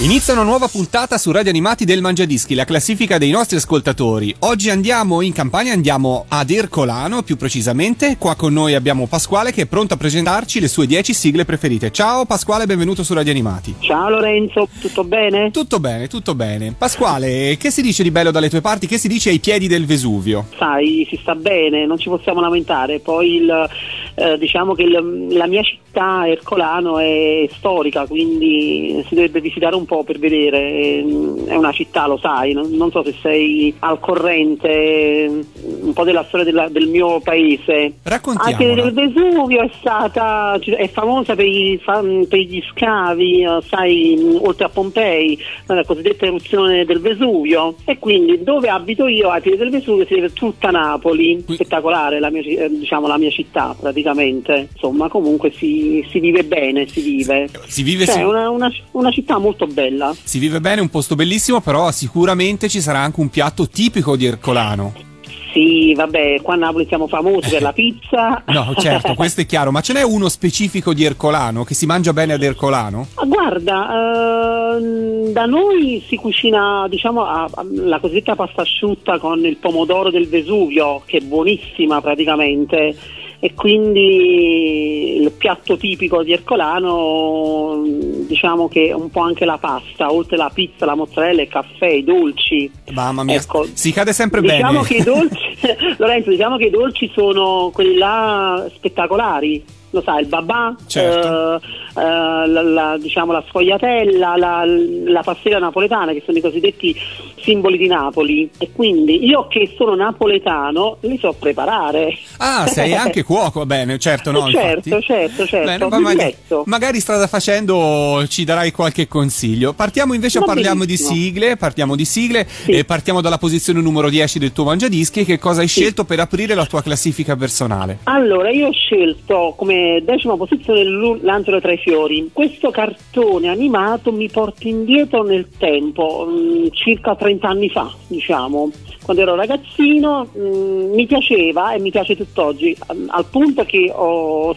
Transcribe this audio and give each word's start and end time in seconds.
Inizia 0.00 0.32
una 0.32 0.42
nuova 0.42 0.66
puntata 0.66 1.16
su 1.16 1.30
Radio 1.30 1.50
Animati 1.50 1.84
del 1.84 2.00
Mangiadischi, 2.00 2.56
la 2.56 2.64
classifica 2.64 3.18
dei 3.18 3.30
nostri 3.30 3.58
ascoltatori. 3.58 4.34
Oggi 4.40 4.68
andiamo 4.68 5.20
in 5.20 5.32
campagna, 5.32 5.72
andiamo 5.72 6.24
ad 6.26 6.50
Ercolano 6.50 7.22
più 7.22 7.36
precisamente. 7.36 8.16
Qua 8.18 8.34
con 8.34 8.52
noi 8.52 8.74
abbiamo 8.74 9.06
Pasquale 9.06 9.52
che 9.52 9.62
è 9.62 9.66
pronto 9.66 9.94
a 9.94 9.96
presentarci 9.96 10.58
le 10.58 10.66
sue 10.66 10.86
10 10.86 11.12
sigle 11.12 11.44
preferite. 11.44 11.92
Ciao 11.92 12.24
Pasquale, 12.24 12.66
benvenuto 12.66 13.04
su 13.04 13.14
Radio 13.14 13.30
Animati. 13.30 13.76
Ciao 13.78 14.08
Lorenzo, 14.08 14.66
tutto 14.80 15.04
bene? 15.04 15.52
Tutto 15.52 15.78
bene, 15.78 16.08
tutto 16.08 16.34
bene. 16.34 16.74
Pasquale, 16.76 17.56
che 17.56 17.70
si 17.70 17.82
dice 17.82 18.02
di 18.02 18.10
bello 18.10 18.32
dalle 18.32 18.50
tue 18.50 18.62
parti? 18.62 18.88
Che 18.88 18.98
si 18.98 19.06
dice 19.06 19.28
ai 19.28 19.38
piedi 19.38 19.68
del 19.68 19.86
Vesuvio? 19.86 20.46
Sai, 20.56 21.06
si 21.08 21.16
sta 21.20 21.36
bene, 21.36 21.86
non 21.86 21.98
ci 21.98 22.08
possiamo 22.08 22.40
lamentare. 22.40 22.98
Poi 22.98 23.36
il, 23.36 23.68
eh, 24.14 24.38
diciamo 24.38 24.74
che 24.74 24.82
il, 24.82 25.28
la 25.30 25.46
mia 25.46 25.62
città 25.62 26.26
Ercolano 26.26 26.98
è 26.98 27.48
storica, 27.52 28.06
quindi 28.06 29.04
si 29.06 29.14
dovrebbe 29.14 29.40
visitare 29.40 29.76
un 29.76 29.84
po' 29.84 29.91
per 30.02 30.18
vedere, 30.18 31.04
è 31.46 31.54
una 31.54 31.72
città, 31.72 32.06
lo 32.06 32.16
sai, 32.16 32.52
non, 32.52 32.70
non 32.70 32.90
so 32.90 33.04
se 33.04 33.14
sei 33.20 33.74
al 33.80 34.00
corrente 34.00 35.44
un 35.82 35.92
po' 35.92 36.04
della 36.04 36.24
storia 36.24 36.46
della, 36.46 36.68
del 36.68 36.88
mio 36.88 37.20
paese. 37.20 37.94
Raccontiamo. 38.02 38.48
Anche 38.48 38.74
del 38.74 38.92
Vesuvio 38.92 39.60
è 39.60 39.70
stata, 39.78 40.58
è 40.58 40.88
famosa 40.88 41.34
per, 41.34 41.46
i, 41.46 41.80
per 41.84 42.38
gli 42.38 42.62
scavi, 42.72 43.42
eh, 43.42 43.58
sai, 43.68 44.38
oltre 44.40 44.64
a 44.64 44.68
Pompei, 44.68 45.38
la 45.66 45.84
cosiddetta 45.84 46.26
eruzione 46.26 46.84
del 46.84 47.00
Vesuvio 47.00 47.74
e 47.84 47.98
quindi 47.98 48.42
dove 48.42 48.68
abito 48.68 49.06
io, 49.06 49.28
ai 49.28 49.40
piedi 49.40 49.58
del 49.58 49.70
Vesuvio, 49.70 50.06
si 50.06 50.14
vede 50.14 50.32
tutta 50.32 50.70
Napoli, 50.70 51.44
spettacolare 51.46 52.18
la 52.18 52.30
mia, 52.30 52.42
eh, 52.42 52.70
diciamo, 52.70 53.06
la 53.06 53.18
mia 53.18 53.30
città 53.30 53.76
praticamente, 53.78 54.68
insomma 54.72 55.08
comunque 55.08 55.52
si, 55.52 56.06
si 56.10 56.18
vive 56.18 56.44
bene, 56.44 56.86
si 56.88 57.02
vive. 57.02 57.48
Si 57.66 57.82
vive 57.82 58.06
cioè, 58.06 58.14
si... 58.16 58.22
Una, 58.22 58.48
una, 58.48 58.72
una 58.92 59.10
città 59.10 59.38
molto 59.38 59.66
bella 59.66 59.71
bella. 59.72 60.14
Si 60.22 60.38
vive 60.38 60.60
bene, 60.60 60.80
un 60.80 60.88
posto 60.88 61.14
bellissimo, 61.14 61.60
però 61.60 61.90
sicuramente 61.90 62.68
ci 62.68 62.80
sarà 62.80 63.00
anche 63.00 63.20
un 63.20 63.28
piatto 63.28 63.68
tipico 63.68 64.16
di 64.16 64.26
Ercolano. 64.26 65.10
Sì, 65.52 65.92
vabbè, 65.94 66.40
qua 66.40 66.54
a 66.54 66.56
Napoli 66.56 66.86
siamo 66.86 67.06
famosi 67.06 67.50
per 67.50 67.62
la 67.62 67.72
pizza. 67.74 68.42
No, 68.46 68.74
certo, 68.78 69.14
questo 69.14 69.42
è 69.42 69.46
chiaro, 69.46 69.70
ma 69.70 69.82
ce 69.82 69.92
n'è 69.92 70.02
uno 70.02 70.28
specifico 70.28 70.94
di 70.94 71.04
Ercolano 71.04 71.64
che 71.64 71.74
si 71.74 71.86
mangia 71.86 72.12
bene 72.12 72.32
ad 72.32 72.42
Ercolano? 72.42 73.08
Guarda, 73.26 74.76
eh, 74.78 75.32
da 75.32 75.44
noi 75.44 76.02
si 76.08 76.16
cucina, 76.16 76.86
diciamo, 76.88 77.24
a, 77.24 77.48
a, 77.52 77.66
la 77.70 77.98
cosiddetta 77.98 78.34
pasta 78.34 78.62
asciutta 78.62 79.18
con 79.18 79.44
il 79.44 79.58
pomodoro 79.58 80.10
del 80.10 80.28
Vesuvio, 80.28 81.02
che 81.04 81.18
è 81.18 81.20
buonissima 81.20 82.00
praticamente 82.00 82.96
e 83.44 83.54
quindi 83.54 85.20
il 85.20 85.32
piatto 85.32 85.76
tipico 85.76 86.22
di 86.22 86.30
Ercolano 86.30 87.82
diciamo 87.84 88.68
che 88.68 88.90
è 88.90 88.92
un 88.92 89.10
po' 89.10 89.22
anche 89.22 89.44
la 89.44 89.58
pasta, 89.58 90.12
oltre 90.12 90.36
la 90.36 90.48
pizza, 90.54 90.86
la 90.86 90.94
mozzarella, 90.94 91.42
il 91.42 91.48
caffè, 91.48 91.88
i 91.88 92.04
dolci. 92.04 92.70
Mamma 92.92 93.24
mia, 93.24 93.34
ecco, 93.34 93.66
si 93.72 93.90
cade 93.90 94.12
sempre 94.12 94.42
diciamo 94.42 94.82
bene. 94.82 94.86
Che 94.86 94.94
i 94.94 95.02
dolci, 95.02 95.56
Lorenzo, 95.98 96.30
diciamo 96.30 96.56
che 96.56 96.66
i 96.66 96.70
dolci 96.70 97.10
sono 97.12 97.70
quelli 97.72 97.96
là 97.96 98.64
spettacolari 98.76 99.64
lo 99.92 100.02
sai, 100.02 100.22
il 100.22 100.28
babà, 100.28 100.74
certo. 100.86 101.54
eh, 101.54 101.56
eh, 101.56 101.91
la, 101.94 102.62
la, 102.62 102.96
diciamo, 102.98 103.32
la 103.32 103.44
sfogliatella, 103.48 104.36
la, 104.36 104.64
la 104.66 105.22
pastiera 105.22 105.58
napoletana, 105.58 106.12
che 106.12 106.22
sono 106.24 106.38
i 106.38 106.40
cosiddetti 106.40 106.94
simboli 107.40 107.76
di 107.76 107.86
Napoli. 107.86 108.48
E 108.58 108.70
quindi 108.72 109.24
io 109.26 109.46
che 109.48 109.72
sono 109.76 109.94
napoletano 109.94 110.98
li 111.00 111.18
so 111.18 111.34
preparare. 111.38 112.16
Ah, 112.38 112.66
sei 112.66 112.94
anche 112.96 113.22
cuoco, 113.22 113.66
bene, 113.66 113.98
certo, 113.98 114.30
no? 114.30 114.48
certo, 114.50 114.88
infatti. 114.88 115.04
certo, 115.04 115.46
certo. 115.46 115.88
Bene, 115.88 116.00
magari, 116.00 116.34
magari, 116.64 117.00
strada 117.00 117.26
facendo 117.26 118.24
ci 118.28 118.44
darai 118.44 118.70
qualche 118.70 119.08
consiglio. 119.08 119.72
Partiamo 119.72 120.14
invece, 120.14 120.38
Va 120.38 120.46
parliamo 120.46 120.80
benissimo. 120.84 121.10
di 121.14 121.20
sigle, 121.20 121.56
partiamo 121.56 121.96
di 121.96 122.04
sigle 122.04 122.46
Sì. 122.48 122.70
e 122.72 122.84
partiamo 122.84 123.20
dalla 123.20 123.38
posizione 123.38 123.80
numero 123.80 124.08
10 124.08 124.38
del 124.38 124.52
tuo 124.52 124.64
Mangiadischi. 124.64 125.24
Che 125.24 125.38
cosa 125.38 125.60
hai 125.60 125.68
Sì. 125.68 125.80
scelto 125.80 126.04
per 126.04 126.20
aprire 126.20 126.54
la 126.54 126.66
tua 126.66 126.82
classifica 126.82 127.36
personale? 127.36 127.98
Allora, 128.04 128.50
io 128.50 128.68
ho 128.68 128.72
scelto 128.72 129.54
come 129.56 130.02
decima 130.04 130.36
posizione 130.36 130.82
L'angelo 131.22 131.60
tra 131.60 131.72
i 131.72 131.78
fiori. 131.82 132.30
Questo 132.32 132.70
cartone 132.70 133.48
animato 133.48 134.12
mi 134.12 134.28
porta 134.28 134.68
indietro 134.68 135.22
nel 135.22 135.48
tempo, 135.58 136.26
mm, 136.28 136.66
circa 136.70 137.14
30 137.14 137.48
anni 137.48 137.68
fa, 137.68 137.92
diciamo. 138.06 138.70
Quando 139.02 139.22
ero 139.22 139.34
ragazzino 139.34 140.28
mm, 140.36 140.94
mi 140.94 141.06
piaceva 141.06 141.72
e 141.72 141.80
mi 141.80 141.90
piace 141.90 142.16
tutt'oggi, 142.16 142.76
mm, 142.94 143.08
al 143.10 143.26
punto 143.26 143.64
che 143.64 143.90
ho, 143.94 144.56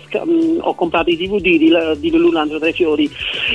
ho 0.59 0.75
comprato 0.75 1.09
i 1.09 1.17
DVD 1.17 1.57
di, 1.57 1.73
di 1.99 2.09
Lulu 2.11 2.31
L'angelo 2.31 2.59
tra 2.59 2.69
i 2.69 2.73
fiori. 2.73 3.09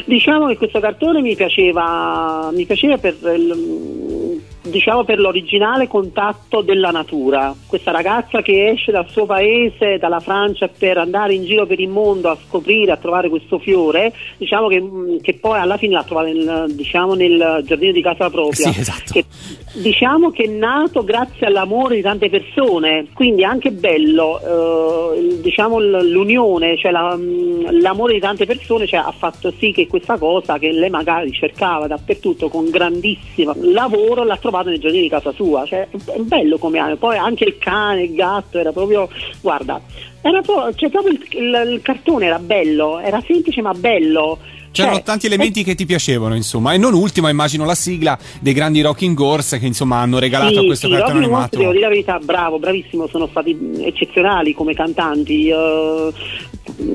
Diciamo 0.04 0.48
che 0.48 0.56
questo 0.56 0.80
cartone 0.80 1.20
mi 1.20 1.36
piaceva, 1.36 2.50
mi 2.52 2.66
piaceva 2.66 2.98
per 2.98 3.16
il, 3.22 4.40
diciamo 4.62 5.04
per 5.04 5.18
l'originale 5.18 5.88
contatto 5.88 6.60
della 6.60 6.90
natura. 6.90 7.54
Questa 7.66 7.90
ragazza 7.90 8.42
che 8.42 8.68
esce 8.68 8.92
dal 8.92 9.08
suo 9.08 9.26
paese, 9.26 9.98
dalla 9.98 10.20
Francia, 10.20 10.68
per 10.68 10.98
andare 10.98 11.34
in 11.34 11.44
giro 11.44 11.66
per 11.66 11.80
il 11.80 11.88
mondo 11.88 12.28
a 12.28 12.38
scoprire, 12.46 12.92
a 12.92 12.96
trovare 12.96 13.28
questo 13.28 13.58
fiore, 13.58 14.12
diciamo 14.36 14.68
che, 14.68 14.82
che 15.22 15.34
poi 15.34 15.58
alla 15.58 15.76
fine 15.76 15.94
l'ha 15.94 16.04
trovato 16.04 16.26
nel, 16.32 16.72
diciamo 16.74 17.14
nel 17.14 17.62
giardino 17.64 17.92
di 17.92 18.02
casa 18.02 18.28
propria. 18.30 18.70
Sì, 18.70 18.80
esatto. 18.80 19.12
Che, 19.12 19.24
diciamo 19.72 20.30
che 20.30 20.44
è 20.44 20.48
nato 20.48 21.04
grazie 21.04 21.46
all'amore 21.46 21.94
di 21.96 22.02
tante 22.02 22.28
persone, 22.28 23.06
quindi 23.14 23.42
è 23.42 23.44
anche 23.44 23.70
bello, 23.70 25.12
eh, 25.14 25.38
diciamo 25.40 25.78
l'unione, 25.78 26.76
cioè 26.76 26.90
la- 26.90 27.14
mh, 27.16 27.80
l'amore 27.80 28.14
di 28.14 28.20
tante 28.20 28.46
persone 28.46 28.86
cioè, 28.86 29.00
ha 29.00 29.12
fatto 29.16 29.52
sì 29.58 29.70
che 29.72 29.86
questa 29.86 30.18
cosa 30.18 30.58
che 30.58 30.72
lei 30.72 30.90
magari 30.90 31.30
cercava 31.32 31.86
dappertutto 31.86 32.48
con 32.48 32.68
grandissimo 32.68 33.54
lavoro 33.60 34.24
l'ha 34.24 34.36
trovato 34.36 34.68
nel 34.70 34.80
giardino 34.80 35.02
di 35.04 35.08
casa 35.08 35.32
sua, 35.32 35.64
cioè, 35.66 35.86
è 35.90 36.18
bello 36.18 36.58
come 36.58 36.78
anime, 36.78 36.96
poi 36.96 37.16
anche 37.16 37.44
il 37.44 37.56
cane, 37.58 38.02
il 38.04 38.14
gatto, 38.14 38.58
era 38.58 38.72
proprio, 38.72 39.08
guarda, 39.40 39.80
era 40.22 40.40
pro- 40.40 40.72
cioè, 40.74 40.90
proprio 40.90 41.12
il, 41.12 41.26
il- 41.30 41.72
il 41.74 41.82
cartone 41.82 42.26
era 42.26 42.38
bello, 42.38 42.98
era 42.98 43.22
semplice 43.26 43.62
ma 43.62 43.72
bello. 43.72 44.38
C'erano 44.72 44.96
Cioè, 44.96 45.04
tanti 45.04 45.26
elementi 45.26 45.64
che 45.64 45.74
ti 45.74 45.84
piacevano, 45.84 46.36
insomma, 46.36 46.72
e 46.72 46.78
non 46.78 46.94
ultima, 46.94 47.28
immagino, 47.28 47.64
la 47.64 47.74
sigla 47.74 48.16
dei 48.40 48.52
grandi 48.52 48.80
Rocking 48.80 49.18
Horse 49.18 49.58
che 49.58 49.66
insomma 49.66 49.96
hanno 49.98 50.18
regalato 50.18 50.58
a 50.58 50.60
Sì, 50.60 50.66
questo 50.66 50.86
sì, 50.86 50.92
cartone 50.92 51.18
animato. 51.18 51.58
devo 51.58 51.70
dire 51.72 51.82
la 51.82 51.88
verità, 51.88 52.18
bravo, 52.22 52.58
bravissimo, 52.58 53.08
sono 53.08 53.26
stati 53.28 53.56
eccezionali 53.80 54.54
come 54.54 54.74
cantanti. 54.74 55.48
eh, 55.48 56.12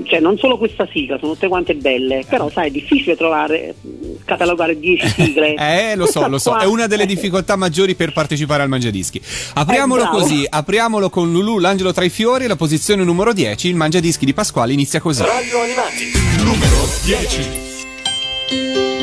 cioè, 0.03 0.19
non 0.19 0.37
solo 0.37 0.57
questa 0.57 0.87
sigla, 0.91 1.17
sono 1.19 1.33
tutte 1.33 1.47
quante 1.49 1.75
belle, 1.75 2.23
però 2.29 2.49
sai, 2.49 2.67
è 2.69 2.71
difficile 2.71 3.17
trovare, 3.17 3.75
catalogare 4.23 4.79
10 4.79 5.07
sigle. 5.09 5.55
Eh, 5.55 5.95
lo 5.95 6.05
so, 6.05 6.27
lo 6.27 6.37
so, 6.37 6.57
è 6.57 6.65
una 6.65 6.87
delle 6.87 7.05
difficoltà 7.05 7.55
maggiori 7.55 7.95
per 7.95 8.13
partecipare 8.13 8.63
al 8.63 8.69
Mangiadischi. 8.69 9.21
Apriamolo 9.55 10.03
Eh, 10.03 10.07
così, 10.07 10.45
apriamolo 10.47 11.09
con 11.09 11.31
Lulu, 11.31 11.59
l'angelo 11.59 11.91
tra 11.93 12.03
i 12.05 12.09
fiori, 12.09 12.47
la 12.47 12.55
posizione 12.55 13.03
numero 13.03 13.33
10, 13.33 13.67
il 13.67 13.75
Mangiadischi 13.75 14.25
di 14.25 14.33
Pasquale 14.33 14.73
inizia 14.73 14.99
così. 14.99 15.21
Radio 15.23 15.61
Animati, 15.61 16.11
numero 16.43 16.87
10. 17.03 18.94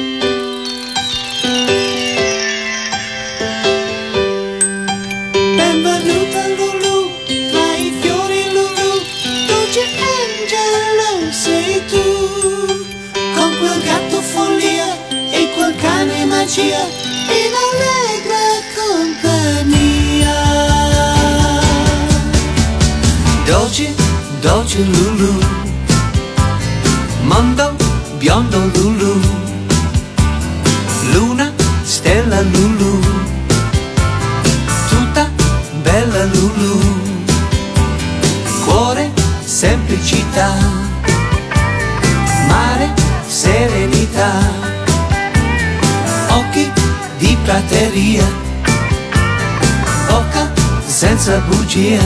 Magia, 16.53 16.85
in 17.29 17.53
allegra 17.65 18.45
compagnia. 18.77 20.37
Dolce, 23.47 23.95
dolce 24.41 24.79
Lulu, 24.85 25.33
mondo 27.23 27.75
biondo 28.19 28.71
Lulu, 28.75 29.21
luna, 31.13 31.53
stella 31.85 32.43
Lulu 32.43 33.01
tutta 34.89 35.31
bella 35.83 36.25
Lulu, 36.25 36.81
cuore, 38.65 39.11
semplicità, 39.43 40.55
mare, 42.47 42.93
serenità, 43.27 43.92
prateria, 47.45 48.23
bocca 50.09 50.53
senza 50.89 51.39
bugia, 51.41 52.01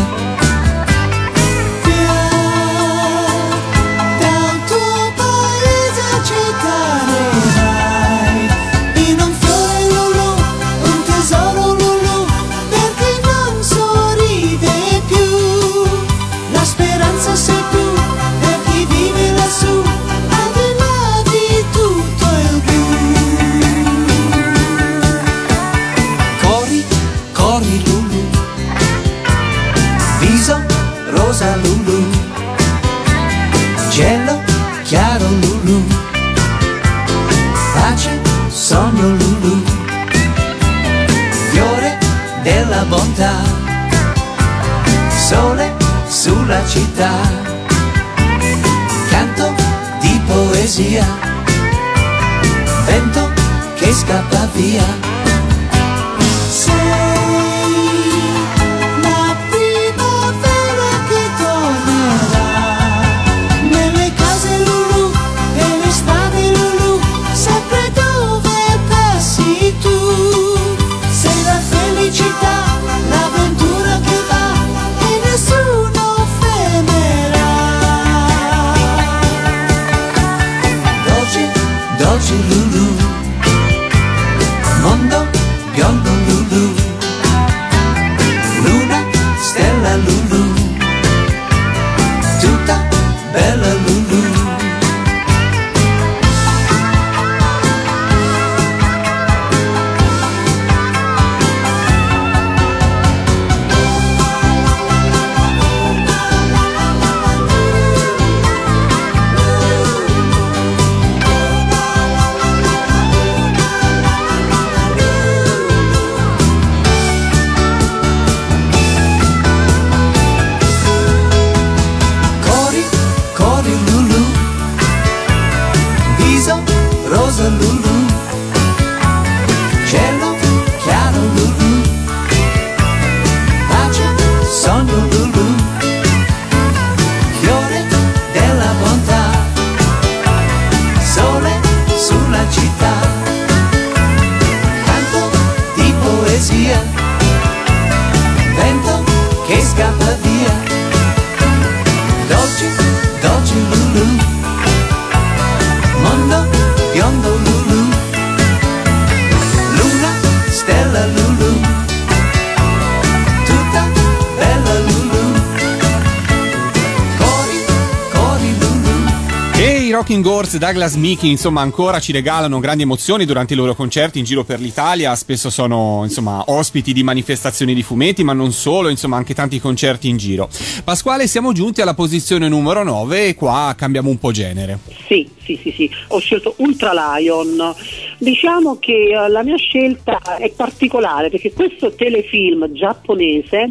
Rocking 170.17 170.27
Horse, 170.27 170.59
Douglas 170.59 170.95
Mickey, 170.95 171.29
insomma, 171.29 171.61
ancora 171.61 172.01
ci 172.01 172.11
regalano 172.11 172.59
grandi 172.59 172.85
emozioni 172.85 173.27
durante 173.27 173.53
i 173.53 173.57
loro 173.57 173.75
concerti 173.75 174.19
in 174.19 174.25
giro 174.25 174.45
per 174.45 174.61
l'Italia. 174.61 175.15
Spesso 175.15 175.51
sono, 175.51 176.01
insomma, 176.05 176.43
ospiti 176.47 176.95
di 176.95 177.03
manifestazioni 177.03 177.75
di 177.75 177.83
fumetti, 177.83 178.25
ma 178.25 178.33
non 178.33 178.53
solo, 178.53 178.89
insomma, 178.89 179.17
anche 179.17 179.35
tanti 179.35 179.61
concerti 179.61 180.09
in 180.09 180.17
giro. 180.17 180.49
Pasquale, 180.85 181.27
siamo 181.27 181.53
giunti 181.53 181.83
alla 181.83 181.93
posizione 181.93 182.49
numero 182.49 182.83
9 182.83 183.27
e 183.27 183.35
qua 183.35 183.75
cambiamo 183.77 184.09
un 184.09 184.19
po' 184.19 184.31
genere. 184.31 184.79
Sì, 185.07 185.29
sì, 185.45 185.59
sì, 185.63 185.71
sì, 185.77 185.91
ho 186.09 186.19
scelto 186.19 186.55
Ultra 186.59 186.93
Lion. 187.19 187.75
Diciamo 188.19 188.79
che 188.79 189.11
eh, 189.11 189.29
la 189.29 189.43
mia 189.43 189.57
scelta 189.57 190.39
è 190.39 190.51
particolare 190.51 191.29
perché 191.29 191.53
questo 191.53 191.95
telefilm 191.95 192.73
giapponese, 192.73 193.71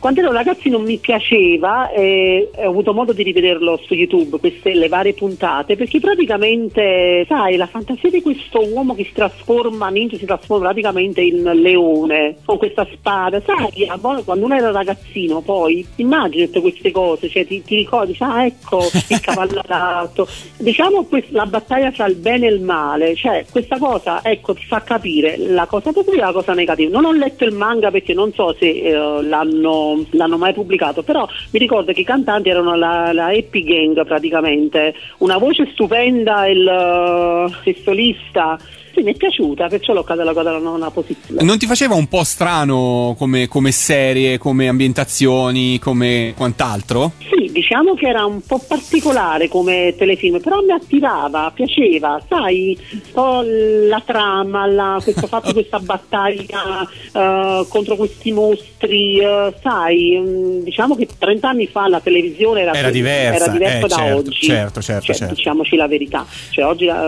quando 0.00 0.20
ero 0.20 0.32
ragazzi 0.32 0.68
non 0.68 0.82
mi 0.82 0.96
piaceva 0.96 1.90
e 1.90 2.50
ho 2.56 2.68
avuto 2.68 2.92
modo 2.92 3.12
di 3.12 3.22
rivederlo 3.22 3.78
su 3.84 3.94
YouTube, 3.94 4.38
queste 4.38 4.74
le 4.74 4.88
varie 4.88 5.12
puntate, 5.12 5.76
perché 5.76 6.00
praticamente, 6.00 7.24
sai, 7.28 7.56
la 7.56 7.66
fantasia 7.66 8.10
di 8.10 8.22
questo 8.22 8.66
uomo 8.66 8.94
che 8.94 9.04
si 9.04 9.12
trasforma, 9.12 9.88
ninja 9.90 10.16
si 10.16 10.24
trasforma 10.24 10.64
praticamente 10.64 11.20
in 11.20 11.42
leone 11.42 12.36
con 12.44 12.58
questa 12.58 12.86
spada, 12.92 13.40
sai, 13.40 13.86
a 13.86 13.96
volte 13.96 14.24
quando 14.24 14.46
uno 14.46 14.56
era 14.56 14.70
ragazzino 14.70 15.40
poi 15.42 15.86
immagini 15.96 16.46
tutte 16.46 16.60
queste 16.60 16.90
cose, 16.90 17.28
cioè 17.28 17.46
ti, 17.46 17.62
ti 17.62 17.76
ricordi, 17.76 18.16
ah 18.20 18.46
ecco 18.46 18.82
il 19.08 19.20
cavallo 19.20 19.62
alato, 19.66 20.26
diciamo 20.56 21.04
quest- 21.04 21.30
la 21.30 21.46
battaglia 21.46 21.92
tra 21.92 22.06
il 22.06 22.16
bene 22.16 22.46
e 22.46 22.52
il 22.52 22.62
male, 22.62 23.14
cioè 23.14 23.44
questa 23.50 23.78
cosa 23.78 24.24
ecco 24.24 24.54
ti 24.54 24.64
fa 24.64 24.80
capire 24.82 25.36
la 25.36 25.66
cosa 25.66 25.92
positiva 25.92 26.22
e 26.22 26.26
la 26.26 26.32
cosa 26.32 26.54
negativa. 26.54 26.90
Non 26.90 27.04
ho 27.04 27.12
letto 27.12 27.44
il 27.44 27.54
manga 27.54 27.90
perché 27.90 28.14
non 28.14 28.32
so 28.32 28.54
se 28.58 28.68
eh, 28.68 29.22
l'hanno, 29.22 29.89
l'hanno 30.10 30.36
mai 30.36 30.52
pubblicato, 30.52 31.02
però 31.02 31.26
mi 31.52 31.58
ricordo 31.58 31.92
che 31.92 32.00
i 32.00 32.04
cantanti 32.04 32.48
erano 32.48 32.74
la, 32.74 33.12
la 33.12 33.26
Happy 33.26 33.62
Gang 33.62 34.04
praticamente, 34.04 34.94
una 35.18 35.38
voce 35.38 35.68
stupenda, 35.72 36.46
il, 36.46 36.66
eh, 36.66 37.70
il 37.70 37.76
solista. 37.82 38.58
Sì, 39.00 39.06
mi 39.06 39.12
è 39.14 39.16
piaciuta, 39.16 39.66
perciò 39.68 39.94
l'ho 39.94 40.04
catalogata 40.04 40.50
alla 40.50 40.58
nona 40.58 40.90
posizione. 40.90 41.42
Non 41.42 41.56
ti 41.56 41.64
faceva 41.64 41.94
un 41.94 42.06
po' 42.06 42.22
strano 42.22 43.14
come, 43.16 43.48
come 43.48 43.70
serie, 43.72 44.36
come 44.36 44.68
ambientazioni, 44.68 45.78
come 45.78 46.34
quant'altro? 46.36 47.12
Sì, 47.30 47.50
diciamo 47.50 47.94
che 47.94 48.06
era 48.08 48.26
un 48.26 48.42
po' 48.42 48.58
particolare 48.58 49.48
come 49.48 49.94
telefilm, 49.96 50.38
però 50.40 50.60
mi 50.60 50.72
attirava, 50.72 51.50
piaceva, 51.54 52.22
sai, 52.28 52.76
un 52.92 53.00
po' 53.12 53.40
la 53.42 54.02
trama, 54.04 54.66
la- 54.66 55.00
questo 55.02 55.26
fatto, 55.26 55.52
questa 55.54 55.78
battaglia 55.78 56.86
eh, 57.12 57.64
contro 57.68 57.96
questi 57.96 58.32
mostri, 58.32 59.18
eh, 59.18 59.54
sai, 59.62 60.18
mm, 60.20 60.58
diciamo 60.60 60.94
che 60.94 61.08
30 61.18 61.48
anni 61.48 61.66
fa 61.66 61.88
la 61.88 62.00
televisione 62.00 62.60
era, 62.60 62.74
Era 62.74 62.90
diversa, 62.90 63.44
era 63.44 63.48
diversa 63.52 63.78
eh, 63.78 63.88
da 63.88 63.96
certo, 63.96 64.16
oggi. 64.18 64.46
certo, 64.46 64.82
certo, 64.82 65.04
Cioè, 65.06 65.14
certo. 65.14 65.34
Diciamoci 65.34 65.76
la 65.76 65.86
verità, 65.88 66.26
cioè, 66.50 66.66
oggi 66.66 66.84
la, 66.84 67.02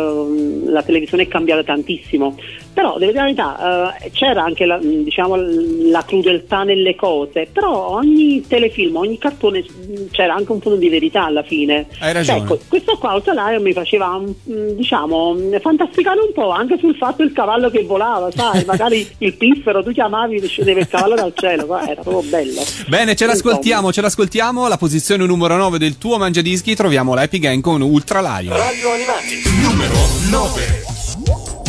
la 0.71 0.83
televisione 0.83 1.25
è 1.25 1.29
cambiata 1.29 1.63
tantissimo, 1.63 1.81
però 2.73 2.99
devo 2.99 3.13
dire 3.13 3.13
la 3.13 3.23
verità, 3.23 3.99
eh, 4.03 4.11
c'era 4.11 4.43
anche 4.45 4.65
la, 4.65 4.79
mm, 4.79 5.03
diciamo, 5.03 5.37
la 5.37 6.03
crudeltà 6.07 6.63
nelle 6.63 6.95
cose, 6.95 7.49
però 7.53 7.91
ogni 7.91 8.45
telefilm, 8.47 8.97
ogni 8.97 9.19
cartone 9.19 9.63
mm, 9.63 10.07
c'era 10.11 10.35
anche 10.35 10.53
un 10.53 10.59
punto 10.59 10.79
di 10.79 10.89
verità 10.89 11.25
alla 11.25 11.43
fine. 11.43 11.87
Hai 11.99 12.13
ragione. 12.13 12.39
Ecco, 12.39 12.59
questo 12.69 12.97
qua 12.97 13.13
Outlier 13.13 13.61
mi 13.61 13.73
faceva 13.73 14.19
mm, 14.19 14.71
diciamo 14.71 15.37
fantasticare 15.61 16.21
un 16.21 16.33
po' 16.33 16.51
anche 16.51 16.79
sul 16.79 16.97
fatto 16.97 17.23
del 17.23 17.33
cavallo 17.33 17.69
che 17.69 17.83
volava, 17.85 18.31
sai, 18.31 18.65
magari 18.67 19.07
il 19.19 19.35
piffero, 19.35 19.83
tu 19.83 19.93
chiamavi 19.93 20.37
e 20.37 20.47
scendeva 20.47 20.81
il 20.81 20.89
cavallo 20.89 21.15
dal 21.15 21.33
cielo, 21.35 21.67
qua 21.67 21.87
era 21.87 22.01
proprio 22.01 22.29
bello. 22.29 22.63
Bene, 22.89 23.15
ce 23.15 23.27
l'ascoltiamo, 23.27 23.93
ce 23.93 24.01
l'ascoltiamo. 24.01 24.67
La 24.69 24.79
posizione 24.79 25.27
numero 25.27 25.57
9 25.57 25.79
del 25.79 25.99
tuo 25.99 26.17
mangiadischi 26.17 26.75
troviamo 26.75 27.15
la 27.15 27.23
Happy 27.23 27.39
Gang 27.39 27.61
con 27.61 27.83
Ultra 27.83 28.21
Lion. 28.21 28.57
Radio 28.57 28.93
Animati, 28.93 29.43
numero 29.61 29.95
9. 30.31 31.62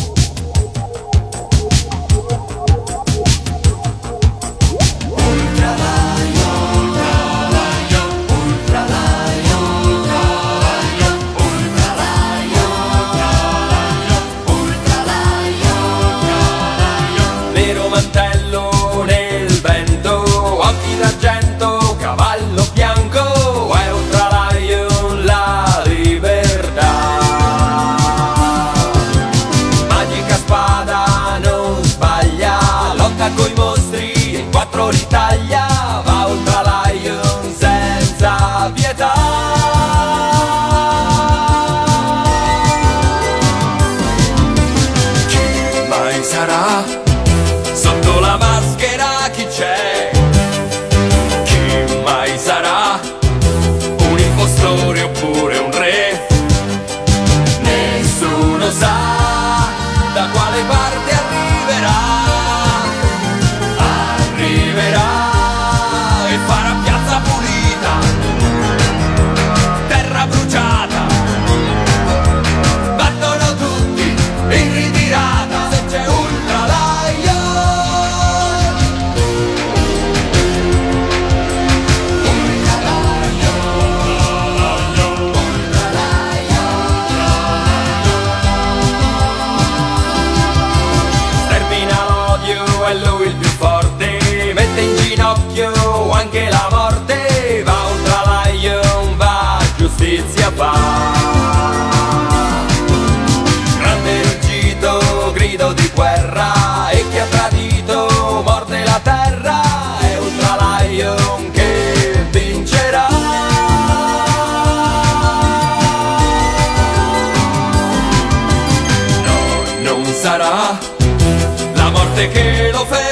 la 120.26 121.90
morte 121.90 122.30
que 122.30 122.70
lo 122.72 122.86
ferma 122.86 123.03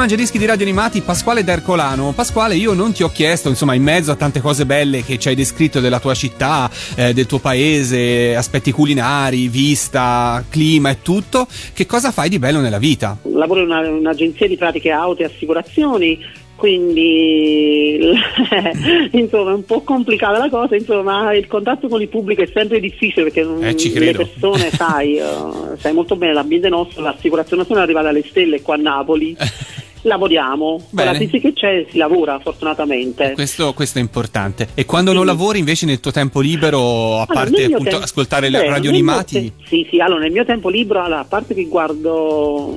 Mangiadischi 0.00 0.38
di 0.38 0.46
Radio 0.46 0.64
Animati, 0.64 1.02
Pasquale 1.02 1.44
D'Ercolano. 1.44 2.12
Pasquale, 2.16 2.54
io 2.54 2.72
non 2.72 2.92
ti 2.92 3.02
ho 3.02 3.10
chiesto, 3.10 3.50
insomma, 3.50 3.74
in 3.74 3.82
mezzo 3.82 4.10
a 4.10 4.16
tante 4.16 4.40
cose 4.40 4.64
belle 4.64 5.04
che 5.04 5.18
ci 5.18 5.28
hai 5.28 5.34
descritto 5.34 5.78
della 5.78 6.00
tua 6.00 6.14
città, 6.14 6.70
eh, 6.96 7.12
del 7.12 7.26
tuo 7.26 7.38
paese, 7.38 8.34
aspetti 8.34 8.72
culinari, 8.72 9.48
vista, 9.48 10.42
clima 10.48 10.88
e 10.88 11.02
tutto, 11.02 11.46
che 11.74 11.84
cosa 11.84 12.12
fai 12.12 12.30
di 12.30 12.38
bello 12.38 12.60
nella 12.60 12.78
vita? 12.78 13.18
lavoro 13.30 13.60
in 13.60 13.66
una- 13.66 13.90
un'agenzia 13.90 14.48
di 14.48 14.56
pratiche 14.56 14.90
auto 14.90 15.20
e 15.20 15.26
assicurazioni, 15.26 16.18
quindi 16.56 17.98
insomma 19.12 19.50
è 19.50 19.54
un 19.54 19.64
po' 19.66 19.82
complicata 19.82 20.38
la 20.38 20.48
cosa, 20.48 20.76
insomma 20.76 21.34
il 21.34 21.46
contatto 21.46 21.88
con 21.88 22.00
il 22.00 22.08
pubblico 22.08 22.40
è 22.40 22.48
sempre 22.52 22.80
difficile 22.80 23.30
perché 23.30 23.40
Eh, 23.40 23.98
le 23.98 24.12
persone, 24.12 24.70
sai, 24.70 25.16
eh, 25.20 25.22
sai 25.78 25.92
molto 25.92 26.16
bene 26.16 26.32
l'ambiente 26.32 26.70
nostro, 26.70 27.02
l'assicurazione 27.02 27.66
sono 27.66 27.80
arrivata 27.80 28.08
alle 28.08 28.24
stelle 28.26 28.62
qua 28.62 28.76
a 28.76 28.78
Napoli. 28.78 29.36
Lavoriamo, 30.02 30.76
con 30.76 30.86
Bene. 30.90 31.10
la 31.12 31.16
crisi 31.16 31.40
che 31.40 31.52
c'è 31.52 31.86
si 31.90 31.98
lavora 31.98 32.38
fortunatamente. 32.40 33.32
Questo, 33.32 33.74
questo 33.74 33.98
è 33.98 34.00
importante. 34.00 34.68
E 34.74 34.84
quando 34.86 35.12
non 35.12 35.22
Sì. 35.22 35.26
lavori 35.28 35.58
invece 35.58 35.84
nel 35.86 36.00
tuo 36.00 36.10
tempo 36.10 36.40
libero, 36.40 36.78
a 37.18 37.22
Allora, 37.22 37.26
parte 37.26 37.56
mio 37.66 37.66
appunto 37.76 37.90
tempo- 37.90 38.04
ascoltare 38.04 38.48
le 38.48 38.60
beh, 38.60 38.68
radio 38.68 38.90
mio 38.90 38.98
animati? 38.98 39.32
te- 39.58 39.66
sì, 39.66 39.86
sì, 39.90 39.98
allora 40.00 40.20
nel 40.20 40.32
mio 40.32 40.44
tempo 40.44 40.68
libero, 40.70 41.00
allora, 41.02 41.20
a 41.20 41.24
parte 41.24 41.52
che 41.54 41.64
guardo, 41.66 42.76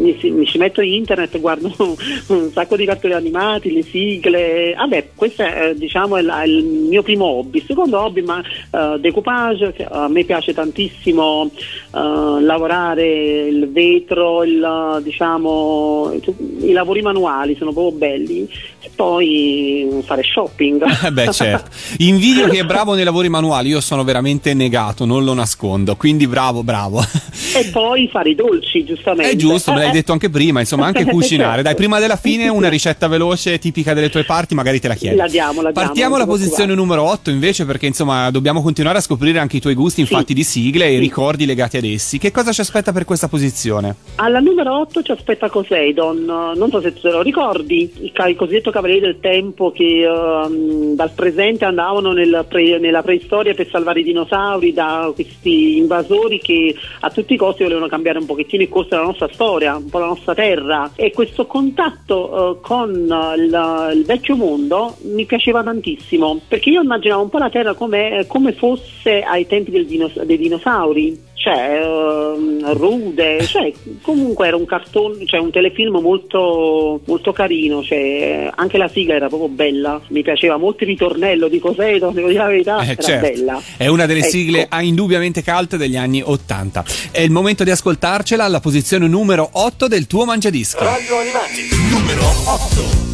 mi, 0.00 0.18
ci- 0.18 0.30
mi 0.30 0.46
ci 0.46 0.58
metto 0.58 0.80
in 0.80 0.92
internet, 0.94 1.38
guardo 1.40 1.72
un 2.28 2.50
sacco 2.52 2.76
di 2.76 2.84
cartoni 2.84 3.14
animati, 3.14 3.72
le 3.72 3.82
sigle, 3.82 4.74
vabbè, 4.76 5.08
questo 5.14 5.42
è 5.42 5.68
eh, 5.70 5.74
diciamo 5.74 6.16
è 6.16 6.22
la- 6.22 6.44
il 6.44 6.64
mio 6.64 7.02
primo 7.02 7.24
hobby. 7.26 7.62
Secondo 7.66 8.00
hobby, 8.00 8.22
ma 8.22 8.40
eh, 8.42 8.98
decoupage, 9.00 9.74
a 9.90 10.08
me 10.08 10.24
piace 10.24 10.54
tantissimo 10.54 11.50
eh, 11.94 12.40
lavorare 12.40 13.46
il 13.48 13.70
vetro, 13.70 14.44
il, 14.44 14.62
eh, 14.62 15.02
diciamo, 15.02 16.12
i 16.60 16.72
lavori 16.72 17.02
manuali 17.02 17.56
sono 17.58 17.72
proprio 17.72 17.96
belli 17.98 18.48
e 18.80 18.90
poi 18.94 19.88
fare 20.04 20.22
shopping. 20.22 20.84
Eh 21.08 21.12
Beh, 21.12 21.32
certo. 21.32 21.70
Invidio 21.98 22.48
che 22.48 22.58
è 22.60 22.64
bravo 22.64 22.94
nei 22.94 23.04
lavori 23.04 23.28
manuali, 23.28 23.68
io 23.70 23.80
sono 23.80 24.04
veramente 24.04 24.52
negato, 24.54 25.04
non 25.04 25.24
lo 25.24 25.32
nascondo. 25.32 25.96
Quindi 25.96 26.26
bravo, 26.26 26.62
bravo. 26.62 27.00
E 27.00 27.64
poi 27.72 28.08
fare 28.08 28.30
i 28.30 28.34
dolci, 28.34 28.84
giustamente. 28.84 29.32
È 29.32 29.36
giusto, 29.36 29.72
me 29.72 29.87
l'hai 29.88 29.96
detto 30.00 30.12
anche 30.12 30.30
prima, 30.30 30.60
insomma, 30.60 30.86
anche 30.86 31.04
cucinare. 31.06 31.46
Certo. 31.56 31.62
Dai, 31.62 31.74
prima 31.74 31.98
della 31.98 32.16
fine 32.16 32.48
una 32.48 32.68
ricetta 32.68 33.06
veloce 33.08 33.58
tipica 33.58 33.94
delle 33.94 34.10
tue 34.10 34.24
parti, 34.24 34.54
magari 34.54 34.80
te 34.80 34.88
la 34.88 34.94
chiedo. 34.94 35.16
La 35.16 35.28
diamo, 35.28 35.60
la 35.62 35.70
diamo, 35.70 35.86
Partiamo 35.86 36.16
non 36.16 36.22
alla 36.22 36.32
ti 36.32 36.38
posizione 36.38 36.74
numero 36.74 37.02
8 37.04 37.30
invece 37.30 37.64
perché 37.64 37.86
insomma 37.86 38.30
dobbiamo 38.30 38.62
continuare 38.62 38.98
a 38.98 39.00
scoprire 39.00 39.38
anche 39.38 39.56
i 39.56 39.60
tuoi 39.60 39.74
gusti 39.74 40.00
infatti 40.00 40.34
di 40.34 40.44
sigle 40.44 40.86
e 40.86 40.92
i 40.92 40.94
Sì. 40.94 41.00
ricordi 41.00 41.46
legati 41.46 41.76
ad 41.76 41.84
essi. 41.84 42.18
Che 42.18 42.30
cosa 42.30 42.52
ci 42.52 42.60
aspetta 42.60 42.92
per 42.92 43.04
questa 43.04 43.28
posizione? 43.28 43.94
Alla 44.16 44.40
numero 44.40 44.78
8 44.80 45.02
ci 45.02 45.12
aspetta 45.12 45.48
Poseidon, 45.48 46.24
non 46.24 46.68
so 46.70 46.80
se 46.80 46.92
te 46.92 47.10
lo 47.10 47.22
ricordi, 47.22 47.90
il, 48.00 48.12
il 48.28 48.36
cosiddetto 48.36 48.70
Cavaliere 48.70 49.00
del 49.06 49.18
Tempo 49.20 49.70
che 49.72 50.02
ehm, 50.04 50.94
dal 50.94 51.10
presente 51.12 51.64
andavano 51.64 52.12
nel 52.12 52.44
pre- 52.48 52.78
nella 52.78 53.02
preistoria 53.02 53.54
per 53.54 53.68
salvare 53.70 54.00
i 54.00 54.04
dinosauri 54.04 54.72
da 54.72 55.10
questi 55.14 55.76
invasori 55.78 56.38
che 56.40 56.74
a 57.00 57.10
tutti 57.10 57.34
i 57.34 57.36
costi 57.36 57.62
volevano 57.62 57.86
cambiare 57.88 58.18
un 58.18 58.26
pochettino 58.26 58.62
il 58.62 58.68
corso 58.68 58.90
della 58.90 59.02
nostra 59.04 59.28
storia, 59.32 59.77
un 59.78 59.88
po' 59.88 59.98
la 59.98 60.06
nostra 60.06 60.34
terra 60.34 60.90
e 60.94 61.12
questo 61.12 61.46
contatto 61.46 62.56
eh, 62.56 62.60
con 62.60 62.90
il, 62.90 63.92
il 63.94 64.04
vecchio 64.04 64.36
mondo 64.36 64.96
mi 65.02 65.24
piaceva 65.24 65.62
tantissimo 65.62 66.40
perché 66.46 66.70
io 66.70 66.82
immaginavo 66.82 67.22
un 67.22 67.28
po' 67.28 67.38
la 67.38 67.50
terra 67.50 67.74
come, 67.74 68.24
come 68.26 68.52
fosse 68.52 69.22
ai 69.22 69.46
tempi 69.46 69.70
del 69.70 69.86
dinos- 69.86 70.22
dei 70.22 70.38
dinosauri 70.38 71.26
cioè 71.38 71.80
ehm, 71.82 72.74
rude, 72.74 73.46
cioè, 73.46 73.72
comunque 74.02 74.48
era 74.48 74.56
un 74.56 74.66
cartone, 74.66 75.24
cioè 75.24 75.38
un 75.38 75.52
telefilm 75.52 75.98
molto, 75.98 77.00
molto 77.06 77.32
carino, 77.32 77.82
cioè, 77.82 78.50
anche 78.54 78.76
la 78.76 78.88
sigla 78.88 79.14
era 79.14 79.28
proprio 79.28 79.48
bella, 79.48 80.00
mi 80.08 80.22
piaceva 80.22 80.56
molto 80.56 80.82
il 80.82 80.90
ritornello 80.90 81.46
di 81.46 81.60
Coseto, 81.60 82.10
devo 82.10 82.26
dire 82.26 82.40
la 82.40 82.48
verità, 82.48 82.80
Eh, 82.80 82.90
era 82.90 83.02
certo. 83.02 83.26
bella. 83.28 83.62
È 83.76 83.86
una 83.86 84.06
delle 84.06 84.20
Ecco. 84.20 84.28
sigle 84.28 84.66
ah, 84.68 84.82
indubbiamente 84.82 85.44
cult 85.44 85.76
degli 85.76 85.96
anni 85.96 86.20
80. 86.20 86.84
È 87.12 87.20
il 87.20 87.30
momento 87.30 87.62
di 87.62 87.70
ascoltarcela 87.70 88.44
alla 88.44 88.60
posizione 88.60 89.06
numero 89.06 89.48
8 89.52 89.67
del 89.88 90.06
tuo 90.06 90.24
mangiadischi. 90.24 90.76
Radio 90.78 91.18
Animati, 91.18 91.68
numero 91.90 92.22
8. 92.44 93.07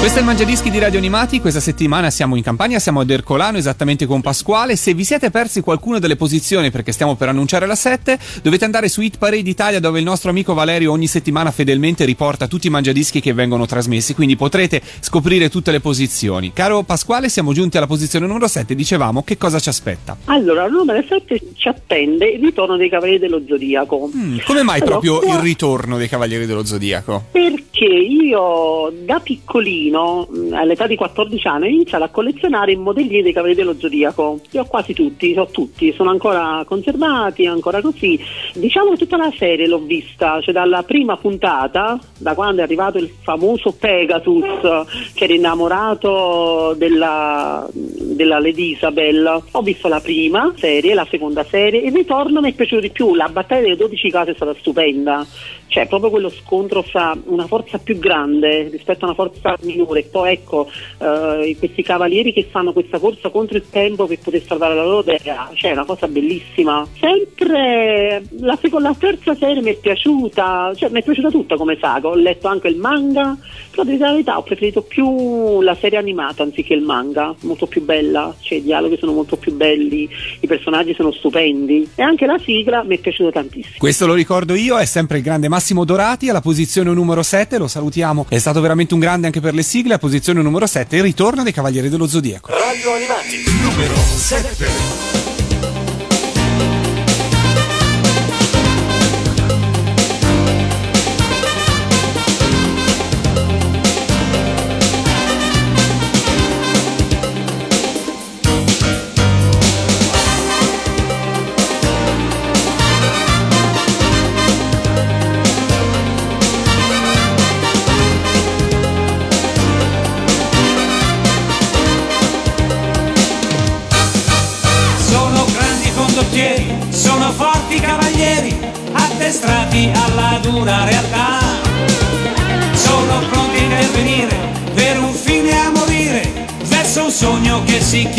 Questo 0.00 0.16
è 0.16 0.22
il 0.22 0.26
Mangiadischi 0.28 0.70
di 0.70 0.78
Radio 0.78 0.98
Animati, 0.98 1.42
questa 1.42 1.60
settimana 1.60 2.08
siamo 2.08 2.34
in 2.34 2.42
campagna, 2.42 2.78
siamo 2.78 3.00
ad 3.00 3.10
Ercolano 3.10 3.58
esattamente 3.58 4.06
con 4.06 4.22
Pasquale, 4.22 4.74
se 4.74 4.94
vi 4.94 5.04
siete 5.04 5.30
persi 5.30 5.60
qualcuna 5.60 5.98
delle 5.98 6.16
posizioni 6.16 6.70
perché 6.70 6.90
stiamo 6.90 7.16
per 7.16 7.28
annunciare 7.28 7.66
la 7.66 7.74
7 7.74 8.18
dovete 8.42 8.64
andare 8.64 8.88
su 8.88 9.02
Hit 9.02 9.18
Parade 9.18 9.46
Italia 9.46 9.78
dove 9.78 9.98
il 9.98 10.06
nostro 10.06 10.30
amico 10.30 10.54
Valerio 10.54 10.90
ogni 10.90 11.06
settimana 11.06 11.50
fedelmente 11.50 12.06
riporta 12.06 12.46
tutti 12.46 12.68
i 12.68 12.70
Mangiadischi 12.70 13.20
che 13.20 13.34
vengono 13.34 13.66
trasmessi, 13.66 14.14
quindi 14.14 14.36
potrete 14.36 14.80
scoprire 15.00 15.50
tutte 15.50 15.70
le 15.70 15.80
posizioni. 15.80 16.54
Caro 16.54 16.82
Pasquale 16.82 17.28
siamo 17.28 17.52
giunti 17.52 17.76
alla 17.76 17.86
posizione 17.86 18.26
numero 18.26 18.48
7, 18.48 18.74
dicevamo 18.74 19.22
che 19.22 19.36
cosa 19.36 19.58
ci 19.60 19.68
aspetta. 19.68 20.16
Allora, 20.24 20.64
al 20.64 20.70
numero 20.70 21.04
7 21.06 21.40
ci 21.54 21.68
attende 21.68 22.26
il 22.26 22.40
ritorno 22.40 22.78
dei 22.78 22.88
Cavalieri 22.88 23.18
dello 23.20 23.42
Zodiaco. 23.46 24.10
Mm, 24.16 24.38
come 24.46 24.62
mai 24.62 24.80
Allora, 24.80 24.98
proprio 24.98 25.18
qua- 25.18 25.34
il 25.34 25.40
ritorno 25.40 25.98
dei 25.98 26.08
Cavalieri 26.08 26.46
dello 26.46 26.64
Zodiaco? 26.64 27.24
Perché 27.30 27.84
io 27.84 28.90
da 29.04 29.20
piccolino, 29.20 29.88
mh, 29.90 30.52
all'età 30.52 30.86
di 30.86 30.96
14 30.96 31.46
anni, 31.48 31.66
ho 31.66 31.70
iniziato 31.70 32.04
a 32.04 32.08
collezionare 32.08 32.72
i 32.72 32.76
modellini 32.76 33.22
dei 33.22 33.32
Cavalieri 33.32 33.62
dello 33.62 33.78
Zodiaco. 33.78 34.40
Li 34.50 34.58
ho 34.58 34.64
quasi 34.64 34.94
tutti, 34.94 35.34
ho 35.36 35.46
tutti, 35.46 35.92
sono 35.92 36.10
ancora 36.10 36.62
conservati, 36.66 37.46
ancora 37.46 37.80
così. 37.80 38.18
Diciamo 38.54 38.90
che 38.90 38.96
tutta 38.96 39.16
la 39.16 39.32
serie 39.36 39.66
l'ho 39.66 39.78
vista, 39.78 40.40
cioè 40.40 40.52
dalla 40.54 40.82
prima 40.82 41.16
puntata, 41.16 41.98
da 42.18 42.34
quando 42.34 42.60
è 42.60 42.64
arrivato 42.64 42.98
il 42.98 43.10
famoso 43.20 43.72
Pegasus 43.72 44.84
che 45.14 45.24
era 45.24 45.34
innamorato 45.34 46.74
della, 46.76 47.68
della 47.72 48.38
Lady 48.40 48.72
Isabel. 48.72 49.42
Ho 49.50 49.62
visto 49.62 49.88
la 49.88 50.00
prima 50.00 50.52
serie, 50.56 50.94
la 50.94 51.06
seconda 51.10 51.44
serie, 51.44 51.80
il 51.80 51.92
ritorno 51.92 52.40
mi 52.40 52.50
è 52.50 52.54
piaciuto 52.54 52.80
di 52.80 52.90
più, 52.90 53.14
la 53.14 53.28
battaglia 53.28 53.62
delle 53.62 53.76
12 53.76 54.10
case 54.10 54.30
è 54.32 54.34
stata 54.34 54.54
stupenda. 54.58 55.26
Cioè, 55.70 55.86
proprio 55.86 56.10
quello 56.10 56.30
scontro 56.30 56.82
fra 56.82 57.16
una 57.26 57.46
forza 57.46 57.78
più 57.78 57.96
grande 57.96 58.68
rispetto 58.70 59.04
a 59.04 59.08
una 59.08 59.14
forza 59.14 59.56
minore. 59.60 59.79
Poi 59.86 60.32
ecco, 60.32 60.68
eh, 60.98 61.56
questi 61.58 61.82
cavalieri 61.82 62.32
che 62.32 62.48
fanno 62.50 62.72
questa 62.72 62.98
corsa 62.98 63.28
contro 63.30 63.56
il 63.56 63.68
tempo 63.70 64.06
per 64.06 64.18
poter 64.18 64.42
salvare 64.44 64.74
la 64.74 64.84
loro 64.84 65.04
terra, 65.04 65.50
cioè 65.54 65.70
è 65.70 65.74
una 65.74 65.84
cosa 65.84 66.08
bellissima. 66.08 66.86
Sempre 66.98 68.22
la, 68.40 68.58
seconda, 68.60 68.88
la 68.90 68.96
terza 68.98 69.34
serie 69.34 69.62
mi 69.62 69.70
è 69.70 69.76
piaciuta, 69.76 70.72
cioè 70.74 70.90
mi 70.90 71.00
è 71.00 71.02
piaciuta 71.02 71.30
tutta 71.30 71.56
come 71.56 71.76
saga. 71.80 72.08
Ho 72.08 72.14
letto 72.14 72.48
anche 72.48 72.68
il 72.68 72.76
manga, 72.76 73.36
però 73.70 73.84
di 73.84 73.96
verità 73.96 74.38
ho 74.38 74.42
preferito 74.42 74.82
più 74.82 75.60
la 75.60 75.76
serie 75.80 75.98
animata 75.98 76.42
anziché 76.42 76.74
il 76.74 76.82
manga, 76.82 77.34
molto 77.40 77.66
più 77.66 77.84
bella, 77.84 78.34
cioè 78.40 78.58
i 78.58 78.62
dialoghi 78.62 78.96
sono 78.98 79.12
molto 79.12 79.36
più 79.36 79.54
belli, 79.54 80.08
i 80.40 80.46
personaggi 80.46 80.94
sono 80.94 81.12
stupendi. 81.12 81.90
E 81.94 82.02
anche 82.02 82.26
la 82.26 82.38
sigla 82.38 82.82
mi 82.82 82.96
è 82.96 83.00
piaciuta 83.00 83.30
tantissimo. 83.30 83.74
Questo 83.78 84.06
lo 84.06 84.14
ricordo 84.14 84.54
io, 84.54 84.78
è 84.78 84.84
sempre 84.84 85.18
il 85.18 85.22
grande 85.22 85.48
Massimo 85.48 85.84
Dorati 85.84 86.28
alla 86.28 86.40
posizione 86.40 86.90
numero 86.92 87.22
7, 87.22 87.58
lo 87.58 87.68
salutiamo, 87.68 88.26
è 88.28 88.38
stato 88.38 88.60
veramente 88.60 88.94
un 88.94 89.00
grande 89.00 89.26
anche 89.26 89.40
per 89.40 89.54
le 89.54 89.62
sigle, 89.70 89.94
a 89.94 89.98
posizione 89.98 90.42
numero 90.42 90.66
7 90.66 90.96
il 90.96 91.02
ritorno 91.02 91.44
dei 91.44 91.52
Cavalieri 91.52 91.88
dello 91.88 92.08
Zodiaco. 92.08 92.50
Radio 92.50 92.92
Animati, 92.92 93.44
numero 93.62 93.94
7. 93.94 95.19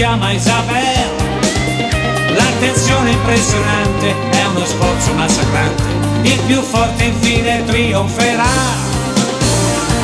Chiama 0.02 0.32
Isabel. 0.32 1.12
L'attenzione 2.34 3.12
impressionante 3.12 4.16
è 4.32 4.46
uno 4.48 4.66
sforzo 4.66 5.14
massacrante, 5.14 5.84
il 6.24 6.40
più 6.48 6.60
forte 6.64 7.04
infine 7.04 7.64
trionferà. 7.66 8.50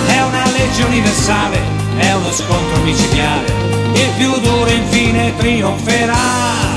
È 0.05 0.21
una 0.21 0.45
legge 0.51 0.83
universale, 0.83 1.59
è 1.97 2.13
uno 2.13 2.31
scontro 2.31 2.79
micidiale, 2.83 3.51
il 3.93 4.11
più 4.17 4.39
duro 4.39 4.69
infine 4.69 5.35
trionferà. 5.35 6.76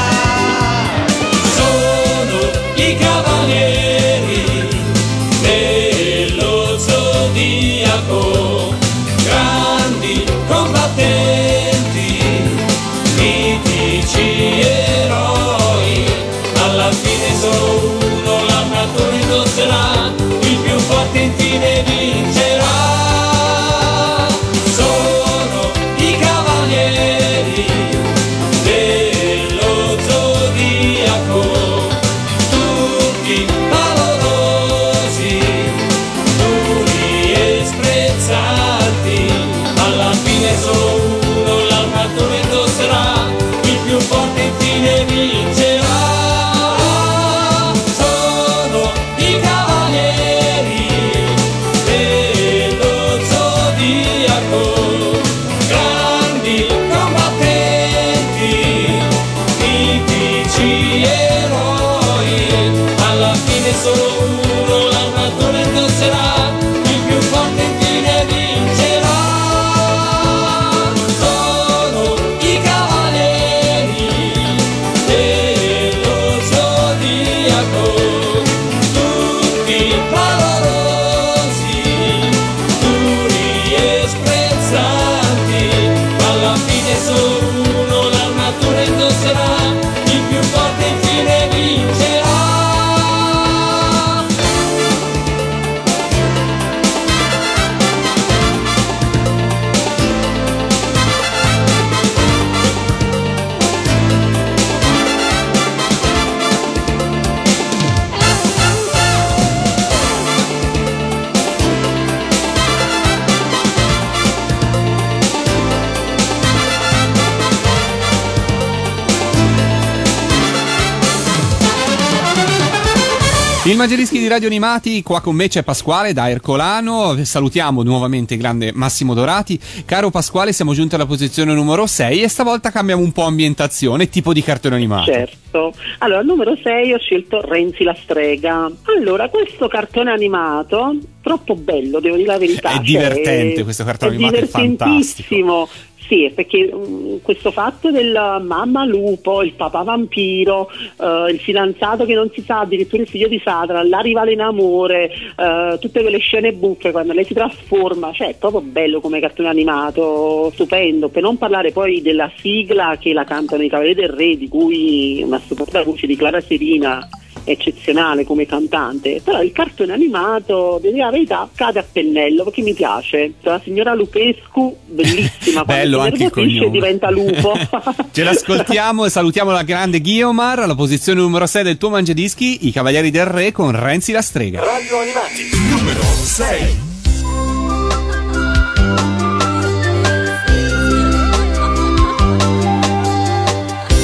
Il 123.71 123.77
Mangerischi 123.77 124.19
di 124.19 124.27
Radio 124.27 124.49
Animati, 124.49 125.01
qua 125.01 125.21
con 125.21 125.33
me 125.33 125.47
c'è 125.47 125.63
Pasquale 125.63 126.11
da 126.11 126.29
Ercolano, 126.29 127.15
salutiamo 127.23 127.83
nuovamente 127.83 128.33
il 128.33 128.41
grande 128.41 128.73
Massimo 128.73 129.13
Dorati. 129.13 129.57
Caro 129.85 130.09
Pasquale, 130.09 130.51
siamo 130.51 130.73
giunti 130.73 130.95
alla 130.95 131.05
posizione 131.05 131.53
numero 131.53 131.87
6 131.87 132.21
e 132.21 132.27
stavolta 132.27 132.69
cambiamo 132.69 133.01
un 133.01 133.13
po' 133.13 133.23
ambientazione, 133.23 134.09
tipo 134.09 134.33
di 134.33 134.43
cartone 134.43 134.75
animato. 134.75 135.09
Certo. 135.09 135.73
Allora, 135.99 136.19
al 136.19 136.25
numero 136.25 136.53
6 136.61 136.91
ho 136.91 136.99
scelto 136.99 137.39
Renzi 137.39 137.85
la 137.85 137.95
strega. 137.97 138.69
Allora, 138.97 139.29
questo 139.29 139.69
cartone 139.69 140.11
animato, 140.11 140.97
troppo 141.21 141.55
bello, 141.55 142.01
devo 142.01 142.17
dire 142.17 142.27
la 142.27 142.37
verità. 142.37 142.71
È 142.71 142.73
cioè, 142.73 142.83
divertente 142.83 143.63
questo 143.63 143.85
cartone 143.85 144.11
è 144.11 144.15
animato, 144.15 144.35
è 144.35 144.39
divertentissimo. 144.41 145.69
Sì, 146.11 146.29
perché 146.35 146.69
mm, 146.69 147.19
questo 147.21 147.51
fatto 147.51 147.89
del 147.89 148.11
mamma 148.43 148.83
lupo, 148.83 149.43
il 149.43 149.53
papà 149.53 149.83
vampiro, 149.83 150.69
eh, 150.99 151.31
il 151.31 151.39
fidanzato 151.39 152.03
che 152.03 152.15
non 152.15 152.29
si 152.33 152.41
sa, 152.41 152.59
addirittura 152.59 153.01
il 153.01 153.07
figlio 153.07 153.29
di 153.29 153.39
Satra, 153.41 153.81
la 153.81 153.99
rivale 153.99 154.33
in 154.33 154.41
amore, 154.41 155.09
eh, 155.09 155.77
tutte 155.79 156.01
quelle 156.01 156.17
scene 156.17 156.51
buffe 156.51 156.91
quando 156.91 157.13
lei 157.13 157.23
si 157.23 157.33
trasforma, 157.33 158.11
cioè 158.11 158.27
è 158.27 158.35
proprio 158.37 158.59
bello 158.59 158.99
come 158.99 159.21
cartone 159.21 159.47
animato, 159.47 160.51
stupendo, 160.53 161.07
per 161.07 161.21
non 161.21 161.37
parlare 161.37 161.71
poi 161.71 162.01
della 162.01 162.29
sigla 162.35 162.97
che 162.99 163.13
la 163.13 163.23
cantano 163.23 163.63
i 163.63 163.69
Cavalieri 163.69 164.01
del 164.01 164.09
Re, 164.09 164.35
di 164.35 164.49
cui 164.49 165.23
una 165.23 165.39
stupenda 165.39 165.81
voce 165.81 166.07
di 166.07 166.17
Clara 166.17 166.41
Serina 166.41 167.07
eccezionale 167.43 168.25
come 168.25 168.45
cantante, 168.45 169.21
però 169.23 169.41
il 169.41 169.51
cartone 169.51 169.93
animato, 169.93 170.79
devo 170.81 170.93
dire 170.93 171.05
la 171.05 171.11
verità, 171.11 171.49
cade 171.53 171.79
a 171.79 171.85
pennello 171.89 172.43
perché 172.43 172.61
mi 172.61 172.73
piace. 172.73 173.33
La 173.41 173.59
signora 173.63 173.93
Lupescu, 173.93 174.75
bellissima, 174.85 175.63
Bello 175.65 175.99
anche 175.99 176.25
il 176.25 176.29
cognome. 176.29 176.69
diventa 176.69 177.09
lupo. 177.09 177.53
Ce 178.11 178.23
l'ascoltiamo 178.23 179.05
e 179.05 179.09
salutiamo 179.09 179.51
la 179.51 179.63
grande 179.63 179.99
Guiomar 180.01 180.59
alla 180.59 180.75
posizione 180.75 181.19
numero 181.19 181.45
6 181.45 181.63
del 181.63 181.77
tuo 181.77 181.89
Mangiadischi, 181.89 182.67
i 182.67 182.71
Cavalieri 182.71 183.11
del 183.11 183.25
Re 183.25 183.51
con 183.51 183.71
Renzi 183.71 184.11
la 184.11 184.21
strega. 184.21 184.59
Radio 184.63 184.99
Animati, 184.99 185.49
numero 185.69 186.01
6. 186.01 186.89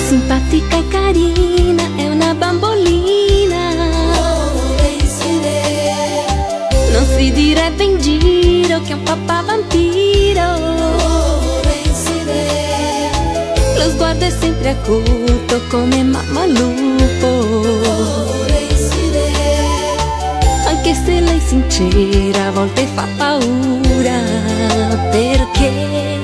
Simpatica 0.08 0.78
e 0.78 0.88
carina, 0.88 1.84
bambolina. 2.38 3.74
Non 6.92 7.06
si 7.16 7.32
direbbe 7.32 7.84
in 7.84 8.00
giro 8.00 8.82
che 8.82 8.92
è 8.92 8.94
un 8.94 9.04
papà 9.04 9.42
vampiro. 9.42 10.58
Lo 13.76 13.90
sguardo 13.90 14.26
è 14.26 14.30
sempre 14.30 14.70
acuto 14.70 15.62
come 15.70 16.04
mamma 16.04 16.46
lupo. 16.46 17.66
Anche 20.68 20.94
se 20.94 21.20
lei 21.20 21.38
è 21.38 21.42
sincera, 21.46 22.48
a 22.48 22.52
volte 22.52 22.88
fa 22.94 23.08
paura. 23.18 24.20
Perché? 25.12 26.17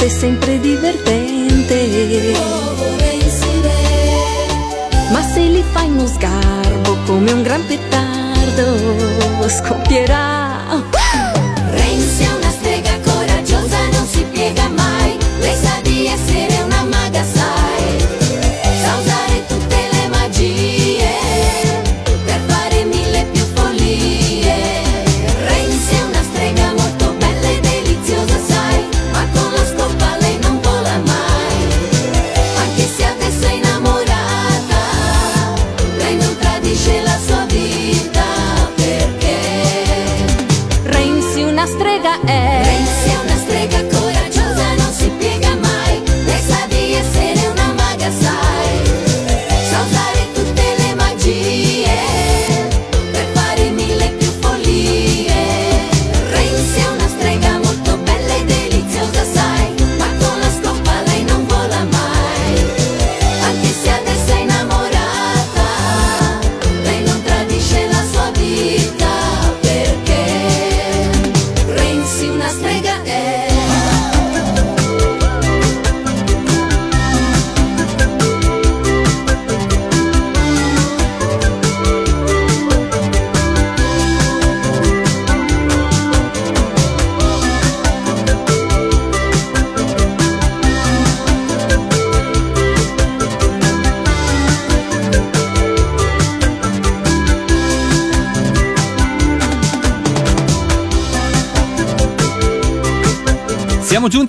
Galante, 0.00 0.08
sempre 0.08 0.58
divertente. 0.58 2.32
Ma 5.12 5.22
se 5.22 5.40
li 5.40 5.62
fai 5.72 5.88
uno 5.88 6.06
sgarbo 6.06 6.96
come 7.04 7.32
un 7.32 7.42
gran 7.42 7.64
petardo, 7.66 9.48
scoppierà. 9.48 10.49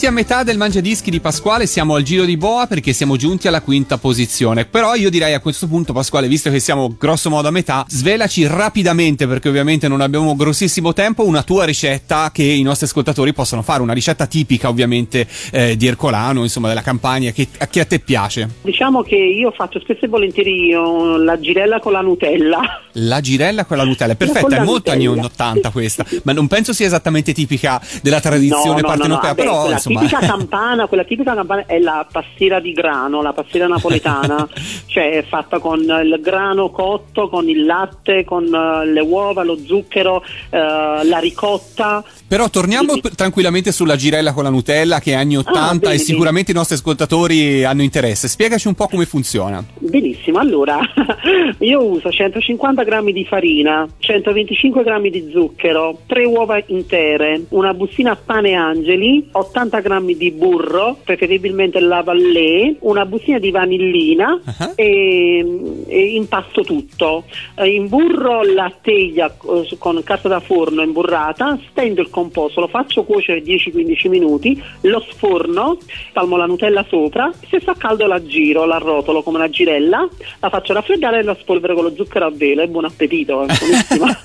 Giunti 0.02 0.08
a 0.08 0.12
metà 0.12 0.44
del 0.44 0.58
mangiadischi 0.58 1.12
di 1.12 1.20
Pasquale, 1.20 1.68
siamo 1.68 1.94
al 1.94 2.02
giro 2.02 2.26
di 2.26 2.36
boa 2.36 2.66
perché 2.66 2.92
siamo 2.92 3.18
giunti 3.18 3.48
alla 3.48 3.62
quinta 3.62 3.98
posizione. 4.00 4.66
Però 4.66 4.96
io 4.96 5.12
direi 5.12 5.34
a 5.36 5.40
questo 5.40 5.68
punto, 5.68 5.94
Pasquale, 5.94 6.28
visto 6.28 6.50
che 6.50 6.60
siamo 6.60 6.96
grosso 6.98 7.30
modo 7.30 7.50
a 7.50 7.52
metà, 7.52 7.86
svelaci 7.88 8.48
rapidamente, 8.48 9.28
perché 9.28 9.50
ovviamente 9.50 9.88
non 9.88 10.02
abbiamo 10.02 10.36
grossissimo 10.36 10.94
tempo, 10.94 11.26
una 11.26 11.44
tua 11.44 11.66
ricetta 11.66 12.32
che 12.34 12.42
i 12.42 12.64
nostri 12.64 12.88
ascoltatori 12.88 13.32
possono 13.34 13.62
fare, 13.62 13.84
una 13.84 13.94
ricetta 13.94 14.26
tipica 14.26 14.70
ovviamente 14.70 15.28
eh, 15.52 15.78
di 15.78 15.86
Ercolano, 15.86 16.42
insomma 16.42 16.68
della 16.68 16.82
campagna, 16.82 17.30
che, 17.32 17.48
che 17.70 17.80
a 17.82 17.86
te 17.86 18.00
piace. 18.00 18.50
Diciamo 18.62 19.04
che 19.04 19.16
io 19.16 19.52
faccio 19.52 19.80
spesso 19.80 20.06
e 20.06 20.08
volentieri 20.08 20.72
la 20.72 21.40
girella 21.40 21.80
con 21.80 21.92
la 21.92 22.02
Nutella. 22.02 22.60
La 22.94 23.20
girella 23.22 23.66
con 23.66 23.78
la 23.78 23.84
Nutella, 23.84 24.16
perfetta, 24.16 24.56
è 24.56 24.64
molto 24.64 24.90
anni 24.90 25.06
Nutella. 25.06 25.28
80 25.28 25.70
questa, 25.70 26.06
ma 26.24 26.32
non 26.32 26.48
penso 26.48 26.74
sia 26.74 26.88
esattamente 26.88 27.34
tipica 27.34 27.80
della 28.02 28.20
tradizione 28.20 28.60
No, 28.62 28.74
no, 28.74 28.82
no, 28.82 28.88
partenopea, 28.88 29.30
no, 29.30 29.36
però 29.36 29.60
quella 29.62 29.76
insomma... 29.76 29.91
tipica 30.00 30.20
campana, 30.20 30.88
quella 30.88 31.04
tipica 31.04 31.34
campana 31.34 31.66
è 31.66 31.80
la 31.80 32.06
pastiera 32.10 32.60
di 32.60 32.72
grano, 32.72 33.22
la 33.22 33.34
pastiera 33.34 33.68
napoletana, 33.68 34.48
cioè 34.88 35.12
è 35.18 35.24
fatta 35.24 35.60
con 35.60 35.80
il 35.80 36.20
grano 36.22 36.70
cotto, 36.70 37.30
con 37.30 37.48
il 37.50 37.66
latte, 37.66 38.24
con 38.24 38.46
eh, 38.46 38.86
le 38.86 39.02
uova, 39.02 39.44
lo 39.44 39.58
zucchero, 39.58 40.24
eh, 40.50 40.58
la 41.04 41.20
ricotta. 41.20 42.04
Però 42.28 42.50
torniamo 42.50 42.98
p- 42.98 43.14
tranquillamente 43.16 43.72
sulla 43.72 43.96
girella 43.96 44.34
con 44.34 44.44
la 44.44 44.50
Nutella 44.50 45.00
che 45.00 45.12
è 45.12 45.16
anni 45.16 45.38
80 45.38 45.60
Ah, 45.62 45.76
bene, 45.76 45.94
e 45.94 45.98
sicuramente 46.00 46.52
i 46.52 46.54
nostri 46.54 46.76
ascoltatori 46.76 47.64
hanno 47.64 47.82
interesse. 47.82 48.28
Spiegaci 48.28 48.68
un 48.68 48.74
po' 48.74 48.88
come 48.88 49.06
funziona. 49.06 49.64
Benissimo, 49.80 50.40
allora 50.40 50.80
io 51.60 51.84
uso 51.84 52.10
150 52.12 52.84
grammi 52.84 53.14
di 53.14 53.26
farina, 53.26 53.88
125 54.00 54.84
grammi 54.84 55.10
di 55.10 55.30
zucchero, 55.32 56.00
3 56.06 56.26
uova 56.26 56.62
intere, 56.68 57.46
una 57.50 57.74
bustina 57.74 58.16
pane 58.16 58.54
angeli, 58.54 59.28
80 59.32 59.81
grammi 59.82 60.16
di 60.16 60.32
burro, 60.32 60.98
preferibilmente 61.04 61.80
la 61.80 62.02
Vallée, 62.02 62.78
una 62.80 63.06
bustina 63.06 63.40
di 63.40 63.52
vanillina 63.52 64.40
Ah. 64.58 64.72
e, 64.76 65.84
e 65.88 66.06
impasto 66.16 66.62
tutto. 66.64 67.26
Eh, 67.56 67.74
Imburro 67.74 68.44
la 68.44 68.72
teglia 68.82 69.28
eh, 69.28 69.78
con 69.78 70.02
carta 70.04 70.28
da 70.28 70.40
forno 70.40 70.82
imburrata, 70.82 71.58
stendo 71.70 72.02
il 72.02 72.10
composto, 72.10 72.60
lo 72.60 72.68
faccio 72.68 73.04
cuocere 73.04 73.42
10-15 73.42 74.10
minuti, 74.10 74.62
lo 74.82 75.04
sforno, 75.10 75.78
spalmo 76.10 76.38
la 76.38 76.46
Nutella 76.46 76.86
sopra, 76.88 77.32
se 77.50 77.60
sta 77.60 77.74
caldo 77.78 78.08
la 78.08 78.24
giro, 78.24 78.66
la 78.66 78.78
rotolo 78.78 79.22
come 79.22 79.38
una 79.38 79.50
girella, 79.50 80.08
la 80.40 80.50
faccio 80.50 80.74
raffreddare 80.74 81.20
e 81.20 81.24
la 81.24 81.36
spolvero 81.40 81.76
con 81.76 81.84
lo 81.86 81.94
zucchero 81.96 82.26
a 82.26 82.32
velo 82.34 82.62
e 82.62 82.68
buon 82.68 82.86
appetito, 82.86 83.44
è 83.44 83.46
buonissima. 83.46 84.20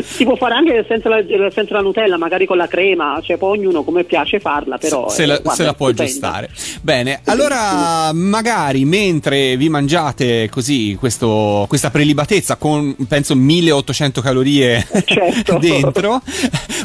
si 0.02 0.24
può 0.24 0.36
fare 0.36 0.54
anche 0.54 0.84
senza 0.88 1.08
la, 1.08 1.22
senza 1.50 1.74
la 1.74 1.80
Nutella, 1.80 2.16
magari 2.16 2.46
con 2.46 2.56
la 2.56 2.66
crema, 2.66 3.20
cioè 3.22 3.36
poi 3.36 3.58
ognuno 3.58 3.82
come 3.82 4.04
piace 4.04 4.40
farla, 4.40 4.78
però 4.78 4.99
se 5.08 5.22
eh, 5.22 5.26
la, 5.26 5.34
guarda, 5.38 5.54
se 5.54 5.64
la 5.64 5.74
può 5.74 5.88
aggiustare. 5.88 6.50
Bene, 6.82 7.20
allora 7.24 8.12
magari 8.12 8.84
mentre 8.84 9.56
vi 9.56 9.68
mangiate 9.68 10.48
così 10.50 10.96
questo- 10.98 11.64
questa 11.68 11.90
prelibatezza 11.90 12.56
con 12.56 12.94
penso 13.08 13.34
1800 13.34 14.20
calorie 14.20 14.86
Certo. 15.04 15.58
dentro, 15.58 16.20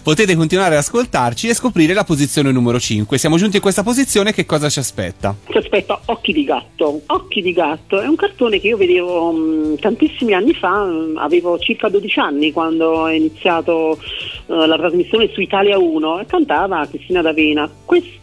potete 0.03 0.35
continuare 0.35 0.75
ad 0.75 0.79
ascoltarci 0.81 1.47
e 1.49 1.53
scoprire 1.53 1.93
la 1.93 2.03
posizione 2.03 2.51
numero 2.51 2.79
5. 2.79 3.17
Siamo 3.17 3.37
giunti 3.37 3.57
in 3.57 3.61
questa 3.61 3.83
posizione, 3.83 4.33
che 4.33 4.45
cosa 4.45 4.69
ci 4.69 4.79
aspetta? 4.79 5.35
Ti 5.47 5.57
aspetta 5.57 5.99
Occhi 6.05 6.33
di 6.33 6.43
gatto. 6.43 7.01
Occhi 7.07 7.41
di 7.41 7.51
gatto 7.53 7.99
è 7.99 8.07
un 8.07 8.15
cartone 8.15 8.59
che 8.59 8.67
io 8.67 8.77
vedevo 8.77 9.31
mh, 9.31 9.79
tantissimi 9.79 10.33
anni 10.33 10.53
fa, 10.53 10.83
mh, 10.83 11.17
avevo 11.17 11.57
circa 11.59 11.89
12 11.89 12.19
anni 12.19 12.51
quando 12.51 13.07
è 13.07 13.13
iniziato 13.13 13.97
eh, 14.47 14.67
la 14.67 14.77
trasmissione 14.77 15.29
su 15.33 15.41
Italia 15.41 15.77
1 15.77 16.19
e 16.19 16.25
cantava 16.25 16.85
Cristina 16.89 17.21
D'Avena. 17.21 17.69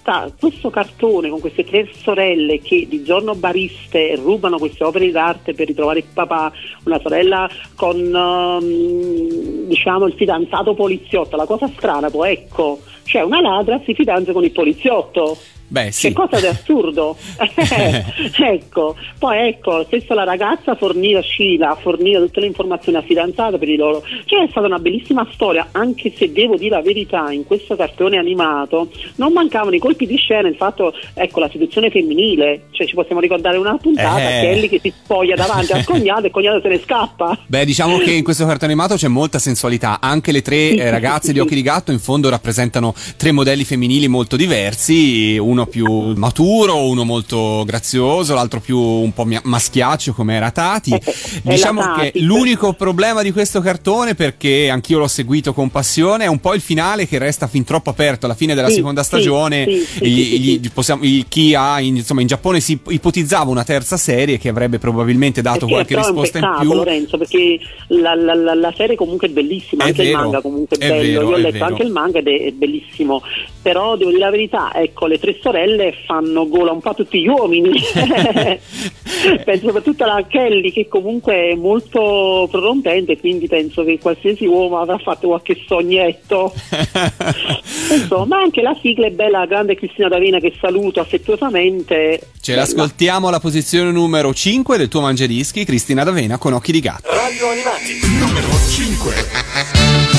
Questa- 0.03 0.33
questo 0.39 0.71
cartone 0.71 1.29
con 1.29 1.41
queste 1.41 1.65
tre 1.65 1.89
sorelle 1.95 2.61
che 2.61 2.87
di 2.89 3.03
giorno 3.03 3.35
bariste 3.35 4.17
rubano 4.17 4.59
queste 4.59 4.85
opere 4.85 5.11
d'arte 5.11 5.55
per 5.55 5.67
ritrovare 5.67 6.01
il 6.01 6.05
papà, 6.13 6.53
una 6.85 7.01
sorella 7.01 7.49
con 7.75 7.97
ehm, 7.99 9.67
diciamo 9.67 10.07
il 10.07 10.15
fidanzato 10.15 10.75
poliziotto, 10.75 11.37
la 11.37 11.47
cosa 11.47 11.69
strana 11.77 12.11
poi 12.11 12.33
ecco, 12.33 12.81
c'è 13.05 13.23
una 13.23 13.41
ladra 13.41 13.81
si 13.85 13.95
fidanza 13.95 14.33
con 14.33 14.45
il 14.45 14.53
poliziotto. 14.53 15.37
Beh, 15.73 15.91
sì. 15.91 16.09
Che 16.09 16.13
cosa 16.13 16.39
di 16.39 16.47
assurdo. 16.47 17.17
ecco, 18.37 18.95
poi 19.19 19.49
ecco, 19.49 19.85
stessa 19.85 20.13
la 20.13 20.25
ragazza 20.25 20.75
forniva 20.75 21.21
Scila, 21.23 21.75
forniva 21.81 22.21
tutte 22.21 22.41
le 22.41 22.47
informazioni 22.47 22.99
a 22.99 23.03
fidanzata 23.03 23.57
per 23.57 23.71
i 23.71 23.77
loro. 23.77 24.03
Cioè 24.27 24.45
è 24.45 24.49
stata 24.51 24.67
una 24.67 24.79
bellissima 24.79 25.27
storia, 25.33 25.69
anche 25.73 26.13
se 26.15 26.31
devo 26.31 26.57
dire 26.57 26.77
la 26.77 26.83
verità, 26.83 27.33
in 27.33 27.45
questo 27.45 27.75
cartone 27.75 28.19
animato 28.19 28.91
non 29.15 29.33
mancavano 29.33 29.75
i 29.75 29.79
colpi 29.79 30.07
di 30.07 30.17
scena, 30.17 30.47
il 30.47 30.57
fatto, 30.57 30.93
ecco, 31.15 31.41
la 31.41 31.49
seduzione 31.51 31.89
femminile, 31.91 32.65
cioè 32.73 32.87
ci 32.87 32.95
possiamo 32.95 33.23
ricordare 33.23 33.57
una 33.57 33.75
puntata, 33.79 34.21
Eh. 34.21 34.41
Kelly 34.43 34.69
che 34.69 34.79
si 34.83 34.93
spoglia 34.95 35.37
davanti 35.37 35.73
al 35.73 35.85
cognato 35.85 36.25
e 36.25 36.27
il 36.27 36.33
cognato 36.33 36.61
se 36.61 36.69
ne 36.69 36.81
scappa. 36.81 37.39
Beh, 37.47 37.65
diciamo 37.65 37.97
che 37.97 38.13
in 38.13 38.25
questo 38.25 38.45
cartone 38.45 38.73
animato 38.73 38.97
c'è 38.97 39.09
molta 39.09 39.39
sensualità. 39.39 40.01
Anche 40.03 40.33
le 40.33 40.43
tre 40.43 40.69
Sì, 40.69 40.75
eh, 40.75 40.85
sì, 40.85 40.91
ragazze 40.91 41.27
sì, 41.29 41.33
di 41.33 41.41
occhi 41.41 41.55
di 41.55 41.63
gatto 41.63 41.93
in 41.93 41.99
fondo 41.99 42.29
rappresentano 42.29 42.93
tre 43.17 43.33
modelli 43.33 43.65
femminili 43.65 44.07
molto 44.07 44.37
diversi, 44.37 45.39
uno 45.39 45.62
più 45.67 45.87
maturo, 46.17 46.87
uno 46.87 47.05
molto 47.05 47.63
grazioso, 47.67 48.35
l'altro 48.35 48.61
più 48.61 48.79
un 48.79 49.13
po' 49.13 49.27
maschiaccio 49.43 50.13
come 50.13 50.35
era 50.35 50.51
Tati. 50.51 50.91
Eh, 51.03 51.15
eh, 51.45 51.55
Diciamo 51.55 51.83
che 51.95 52.13
l'unico 52.21 52.73
problema 52.75 53.23
di 53.23 53.33
questo 53.33 53.61
cartone, 53.61 54.15
perché 54.15 54.69
anch'io 54.71 54.99
l'ho 54.99 55.09
seguito 55.09 55.53
con 55.53 55.71
passione, 55.71 56.25
è 56.25 56.29
un 56.29 56.39
po' 56.41 56.55
il 56.55 56.61
finale 56.61 57.07
che 57.07 57.19
resta 57.19 57.47
fin 57.47 57.65
troppo 57.65 57.91
aperto 57.91 58.27
alla 58.27 58.35
fine 58.35 58.55
della 58.55 58.69
Sì, 58.69 58.75
seconda 58.75 59.03
stagione. 59.03 59.65
sì, 59.67 59.79
sì, 59.85 60.07
Gli- 60.09 60.59
gli- 60.61 60.71
possiamo- 60.73 61.03
il- 61.05 61.27
chi 61.29 61.55
ha, 61.55 61.81
in, 61.81 61.97
insomma, 61.97 62.21
in 62.21 62.27
Giappone 62.27 62.61
si 62.61 62.79
ipotizzava 62.89 63.51
una 63.51 63.65
terza 63.65 63.97
serie 63.97 64.39
che 64.39 64.49
avrebbe 64.49 64.79
probabilmente 64.79 65.43
dato 65.43 65.67
Perché 65.67 65.73
qualche 65.73 65.97
risposta 65.97 66.39
un 66.39 66.45
in 66.45 66.51
peccato, 66.51 66.69
più. 66.69 66.77
Lorenzo, 66.79 67.19
perché 67.19 67.59
la, 67.89 68.15
la- 68.15 68.35
la- 68.35 68.55
la 68.55 68.73
serie 68.77 68.97
comunque 68.97 69.29
è 69.29 69.31
bellissima, 69.31 69.85
È 69.85 69.89
anche 69.89 70.03
il 70.03 70.09
vero, 70.09 70.21
manga 70.23 70.41
comunque 70.41 70.77
è, 70.77 70.85
è 70.85 70.89
bello. 70.89 71.03
vero, 71.03 71.23
Io 71.23 71.29
ho 71.29 71.37
letto 71.39 71.53
vero. 71.53 71.65
anche 71.65 71.83
il 71.83 71.91
manga 71.91 72.19
ed 72.19 72.27
è, 72.29 72.45
è 72.47 72.51
bellissimo. 72.53 73.23
Però 73.63 73.97
devo 73.97 74.11
dire 74.11 74.23
la 74.23 74.31
verità, 74.31 74.73
ecco, 74.75 75.07
le 75.07 75.19
tre 75.19 75.37
sorelle 75.43 75.95
fanno 76.07 76.49
gola 76.49 76.73
un 76.73 76.81
po' 76.81 76.91
a 76.91 76.95
tutti 76.95 77.21
gli 77.21 77.29
uomini. 77.29 77.71
penso 79.45 79.67
soprattutto 79.67 80.05
alla 80.05 80.25
Kelly 80.27 80.73
che 80.73 80.89
comunque 80.89 81.51
è 81.51 81.55
molto 81.55 82.49
prorompente, 82.51 83.19
quindi 83.19 83.49
penso 83.49 83.85
che 83.85 83.99
qualsiasi 83.99 84.47
uomo 84.47 84.79
avrà 84.79 84.99
fatto 84.99 85.29
qualche 85.29 85.63
sognetto. 85.67 86.53
Insomma, 87.93 88.39
anche 88.39 88.63
la 88.63 88.77
sigla 88.81 89.07
è 89.07 89.11
bella, 89.11 89.41
la 89.41 89.47
grande 89.47 89.75
Cristina 89.75 90.09
D'Avena 90.09 90.39
che 90.39 90.55
saluto 90.61 91.01
affettuosamente. 91.01 92.21
Ce 92.41 92.53
Bella. 92.53 92.63
l'ascoltiamo 92.63 93.29
alla 93.29 93.41
posizione 93.41 93.91
numero 93.91 94.33
5 94.33 94.77
del 94.77 94.89
tuo 94.89 95.01
mangiadischi, 95.01 95.65
Cristina 95.65 96.05
D'Avena 96.05 96.39
con 96.39 96.53
occhi 96.53 96.73
di 96.73 96.81
gatto. 96.81 97.09
Radio 97.11 97.49
Animati, 97.49 98.01
numero 98.19 98.49
5. 98.71 100.12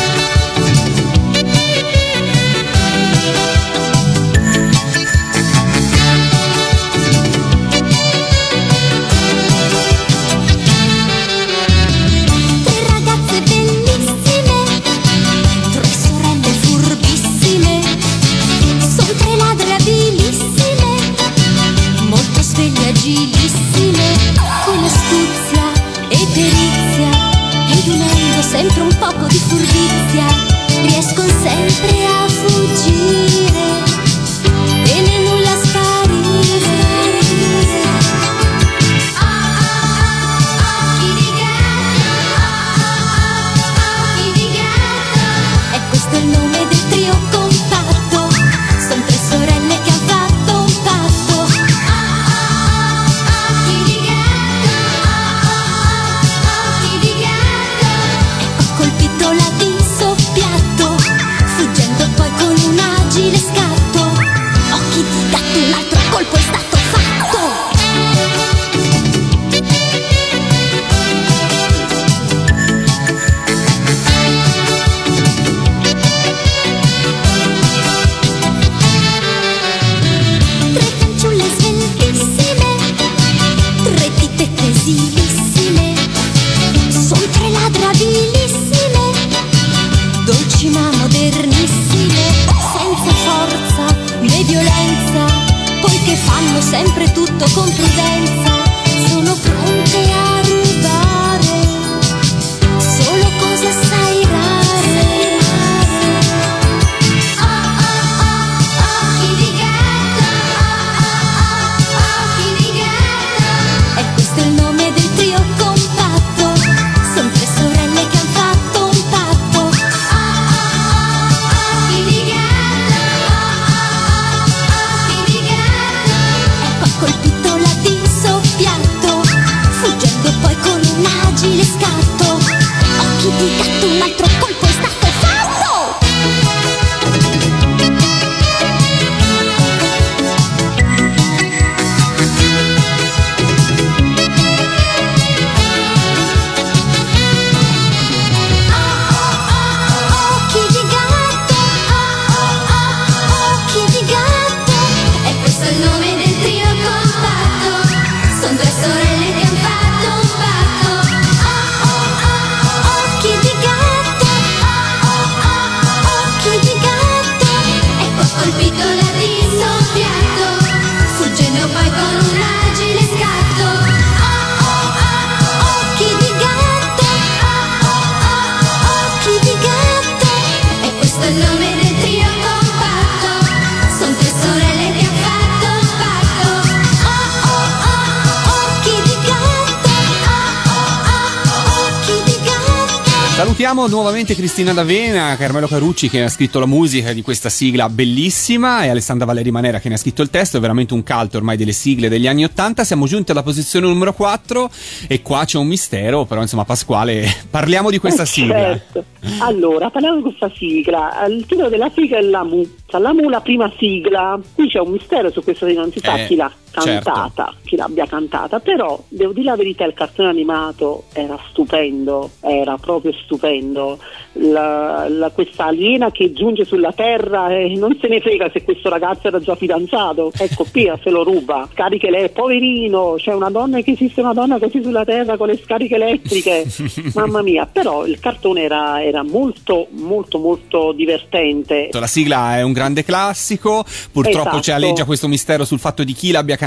Nuovamente 194.24 194.36
Cristina 194.48 194.72
D'Avena, 194.72 195.36
Carmelo 195.36 195.68
Carucci 195.68 196.08
che 196.10 196.24
ha 196.24 196.30
scritto 196.30 196.58
la 196.58 196.66
musica 196.66 197.12
di 197.12 197.22
questa 197.22 197.50
sigla 197.50 197.90
bellissima 197.90 198.86
e 198.86 198.88
Alessandra 198.88 199.26
Valeri 199.26 199.52
Manera 199.52 199.82
che 199.82 199.90
ne 199.90 199.96
ha 199.96 199.98
scritto 199.98 200.22
il 200.22 200.30
testo, 200.30 200.56
è 200.56 200.60
veramente 200.62 200.94
un 200.94 201.04
caldo 201.04 201.36
ormai 201.36 201.58
delle 201.58 201.74
sigle 201.74 202.08
degli 202.08 202.26
anni 202.26 202.46
Ottanta. 202.46 202.86
Siamo 202.86 203.06
giunti 203.06 203.32
alla 203.32 203.44
posizione 203.44 203.86
numero 203.86 204.14
4 204.14 204.70
e 205.10 205.22
qua 205.22 205.44
c'è 205.44 205.58
un 205.58 205.68
mistero, 205.68 206.24
però 206.24 206.40
insomma 206.40 206.64
Pasquale, 206.64 207.28
parliamo 207.52 207.90
di 207.90 207.98
questa 207.98 208.24
Eh, 208.24 208.26
sigla. 208.28 208.54
certo. 208.56 209.04
Allora, 209.40 209.90
parliamo 209.90 210.16
di 210.16 210.22
questa 210.22 210.50
sigla. 210.56 211.26
Il 211.28 211.46
titolo 211.46 211.68
della 211.68 211.92
sigla 211.94 212.18
è 212.20 212.22
La 212.22 212.46
Mu. 212.46 212.66
Cioè, 212.86 213.02
La 213.02 213.12
Mu, 213.14 213.28
la 213.28 213.42
prima 213.42 213.70
sigla. 213.78 214.40
Qui 214.56 214.70
c'è 214.70 214.80
un 214.80 214.92
mistero 214.92 215.32
su 215.32 215.44
questa 215.44 215.66
sigla, 215.68 215.82
non 215.82 215.92
si 215.92 216.00
sa 216.02 216.16
Eh, 216.16 216.28
chi 216.28 216.36
l'ha 216.36 216.50
certo. 216.82 217.10
cantata, 217.12 217.54
chi 217.64 217.76
l'abbia 217.76 218.06
cantata. 218.06 218.60
Però, 218.60 219.02
devo 219.08 219.34
dire 219.34 219.46
la 219.48 219.56
verità, 219.56 219.86
il 219.86 219.94
cartone 219.94 220.30
animato 220.30 221.04
era 221.14 221.38
stupendo, 221.50 222.32
era 222.42 222.78
proprio 222.78 223.14
stupendo. 223.24 223.98
La- 224.34 225.08
la- 225.10 225.30
questa 225.30 225.66
aliena 225.66 226.12
che 226.12 226.34
giunge 226.34 226.66
sulla 226.66 226.92
terra 226.92 227.50
e 227.56 227.76
non 227.78 227.96
se 228.02 228.08
ne 228.08 228.20
frega 228.20 228.50
se 228.52 228.64
questo 228.64 228.90
ragazzo 228.90 229.28
era 229.28 229.40
già 229.40 229.56
fidanzato. 229.56 230.32
Ecco, 230.36 230.66
Pia 230.72 231.00
se 231.04 231.10
lo 231.12 231.24
ruba. 231.24 231.68
Scariche 231.72 232.10
lei, 232.10 232.30
poverino, 232.30 233.14
c'è 233.18 233.34
una 233.34 233.50
donna 233.52 233.82
che 233.82 233.92
esiste 233.92 234.22
una 234.22 234.34
donna 234.34 234.58
così 234.58 234.82
sulla 234.82 235.06
terra 235.06 235.38
con 235.38 235.48
le 235.48 235.60
scariche 235.64 235.96
elettriche. 235.96 236.66
Mamma 237.14 237.42
mia, 237.44 237.68
però 237.72 238.06
il 238.06 238.20
cartone 238.20 238.64
era, 238.64 239.04
era 239.04 239.22
molto, 239.24 239.88
molto, 239.92 240.40
molto 240.40 240.92
divertente. 240.94 241.90
La 241.92 242.08
sigla 242.08 242.58
è 242.58 242.62
un 242.64 242.72
grande 242.74 243.04
classico, 243.04 243.86
purtroppo 244.12 244.40
Esatto. 244.50 244.62
ci 244.62 244.72
alleggia 244.72 245.06
questo 245.06 245.28
mistero 245.28 245.64
sul 245.66 245.80
fatto 245.80 246.04
di 246.04 246.14
chi 246.14 246.32
l'abbia 246.32 246.56
cantata, 246.56 246.62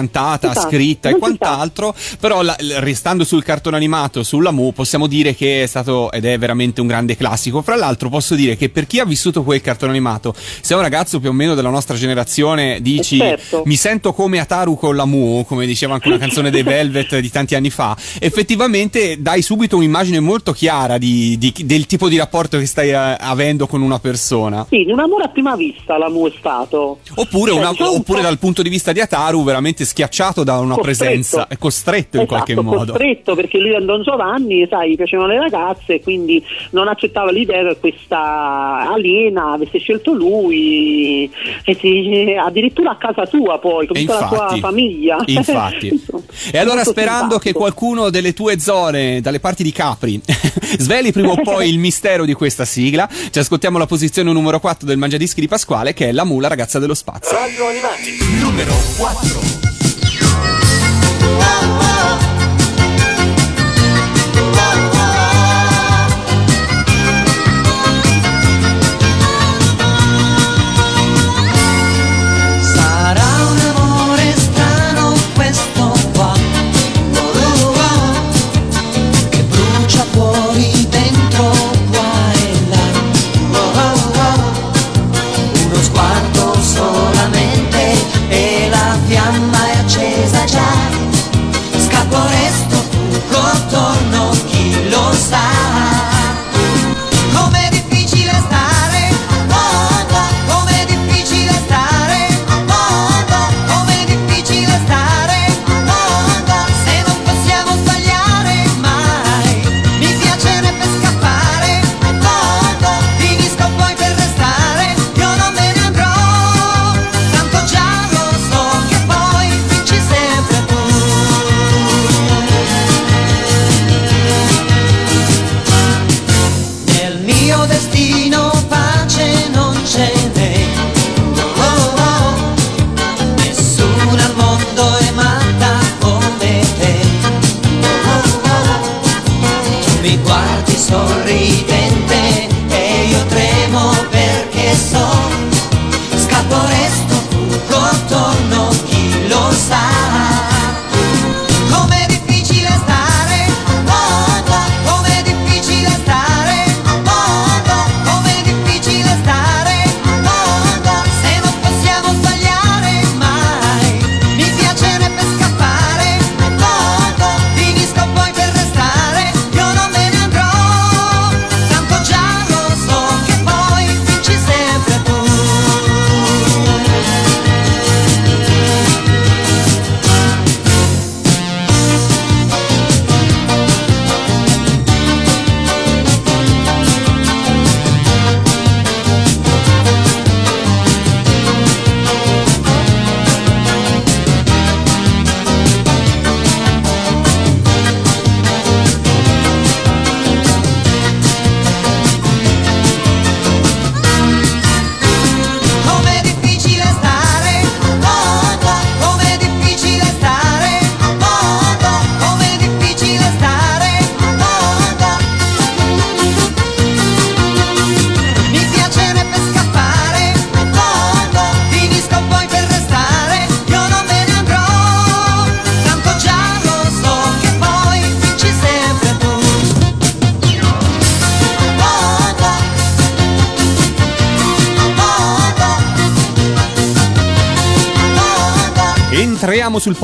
Esatto, 0.50 0.68
scritta 0.68 1.08
e 1.08 1.12
non 1.12 1.20
sa. 1.20 1.26
quant'altro, 1.26 1.94
però 2.20 2.42
la- 2.42 2.56
restando 2.78 3.24
sul 3.24 3.42
cartone 3.42 3.76
animato, 3.76 4.22
sulla 4.22 4.50
Mu, 4.50 4.72
possiamo 4.72 5.06
dire 5.06 5.34
che 5.34 5.62
è 5.62 5.66
stato 5.66 6.10
ed 6.12 6.24
è 6.24 6.38
veramente 6.38 6.80
un 6.80 6.86
grande 6.86 7.16
classico. 7.16 7.62
Fra 7.62 7.76
l'altro 7.76 8.08
posso 8.08 8.34
dire 8.34 8.56
che 8.56 8.68
per 8.68 8.86
chi 8.86 8.98
ha 9.00 9.04
vissuto 9.04 9.42
quel 9.42 9.60
cartone 9.60 9.92
animato, 9.92 10.34
se 10.60 10.74
è 10.74 10.76
un 10.76 10.82
ragazzo 10.82 11.20
più 11.20 11.30
o 11.30 11.32
meno 11.32 11.54
della 11.54 11.70
nostra 11.70 11.96
generazione, 11.96 12.80
dici 12.80 13.18
certo. 13.18 13.62
mi 13.64 13.76
sento 13.76 14.12
come 14.12 14.38
Ataru 14.38 14.76
con 14.76 14.94
la 14.96 15.04
Mu, 15.04 15.44
come 15.46 15.66
diceva 15.66 15.94
anche 15.94 16.08
una 16.08 16.18
canzone 16.18 16.50
dei 16.50 16.62
Velvet 16.62 17.18
di 17.18 17.30
tanti 17.30 17.54
anni 17.54 17.70
fa, 17.70 17.96
effettivamente 18.18 19.20
dai 19.20 19.40
subito 19.42 19.76
un'immagine 19.76 20.20
molto 20.20 20.52
chiara 20.52 20.98
di- 20.98 21.38
di- 21.38 21.52
del 21.64 21.86
tipo 21.86 22.08
di 22.08 22.18
rapporto 22.18 22.58
che 22.58 22.66
stai 22.66 22.90
eh, 22.90 22.94
avendo 22.94 23.66
con 23.66 23.80
una 23.80 23.98
persona. 23.98 24.66
Sì, 24.68 24.84
un 24.90 25.00
amore 25.00 25.24
a 25.24 25.28
prima 25.28 25.56
vista 25.56 25.96
l'amo 25.96 26.26
è 26.28 26.32
stato. 26.38 26.98
Oppure, 27.14 27.52
Cioè, 27.52 27.60
una- 27.60 27.70
un 27.70 27.96
oppure 27.96 28.20
dal 28.20 28.38
punto 28.38 28.60
di 28.62 28.68
vista 28.68 28.92
di 28.92 29.00
Ataru, 29.00 29.42
veramente 29.42 29.84
schiacciato 29.86 30.44
da 30.44 30.58
una 30.58 30.74
Costretto. 30.74 30.98
presenza, 31.04 31.48
è 31.48 31.56
costretto 31.56 32.16
in 32.16 32.22
Esatto, 32.24 32.26
qualche 32.44 32.54
modo. 32.60 32.92
costretto 32.92 33.34
perché 33.34 33.58
lui 33.58 33.74
è 33.74 33.80
Don 33.80 34.02
Giovanni, 34.02 34.66
sai, 34.68 34.90
gli 34.90 34.96
piacevano 34.96 35.28
le 35.28 35.38
ragazze 35.38 35.94
e 35.94 36.00
quindi 36.02 36.42
non 36.70 36.88
accettava 36.88 37.30
l'idea 37.30 37.62
che 37.68 37.78
questa 37.78 38.88
aliena 38.92 39.52
avesse 39.52 39.78
scelto 39.78 40.12
lui 40.12 41.30
e 41.64 41.74
si- 41.80 42.34
addirittura 42.38 42.90
a 42.90 42.96
casa 42.96 43.24
sua 43.26 43.58
poi, 43.58 43.86
con 43.86 43.96
tutta 43.96 44.20
la 44.20 44.26
sua 44.26 44.36
infatti, 44.42 44.60
famiglia. 44.60 45.18
infatti. 45.26 45.88
Insomma, 45.88 46.22
E 46.52 46.58
allora 46.58 46.84
sperando 46.84 47.38
che 47.38 47.52
qualcuno 47.52 48.10
delle 48.10 48.32
tue 48.34 48.58
zone, 48.58 49.20
dalle 49.20 49.40
parti 49.40 49.62
di 49.62 49.72
Capri, 49.72 50.20
sveli 50.78 51.12
prima 51.12 51.30
o 51.32 51.40
poi 51.42 51.68
il 51.68 51.78
mistero 51.78 52.24
di 52.24 52.32
questa 52.34 52.64
sigla, 52.64 53.08
ci 53.30 53.38
ascoltiamo 53.38 53.78
la 53.78 53.86
posizione 53.86 54.32
numero 54.32 54.58
4 54.60 54.86
del 54.86 54.98
Mangiadischi 54.98 55.40
di 55.40 55.48
Pasquale 55.48 55.92
che 55.94 56.08
è 56.08 56.12
La 56.12 56.24
Mula 56.24 56.48
ragazza 56.48 56.78
dello 56.78 56.94
spazio. 56.94 57.36
Radio 57.36 57.66
Animati, 57.68 58.40
numero 58.42 58.72
4. 58.98 59.75
Sarà 61.26 62.45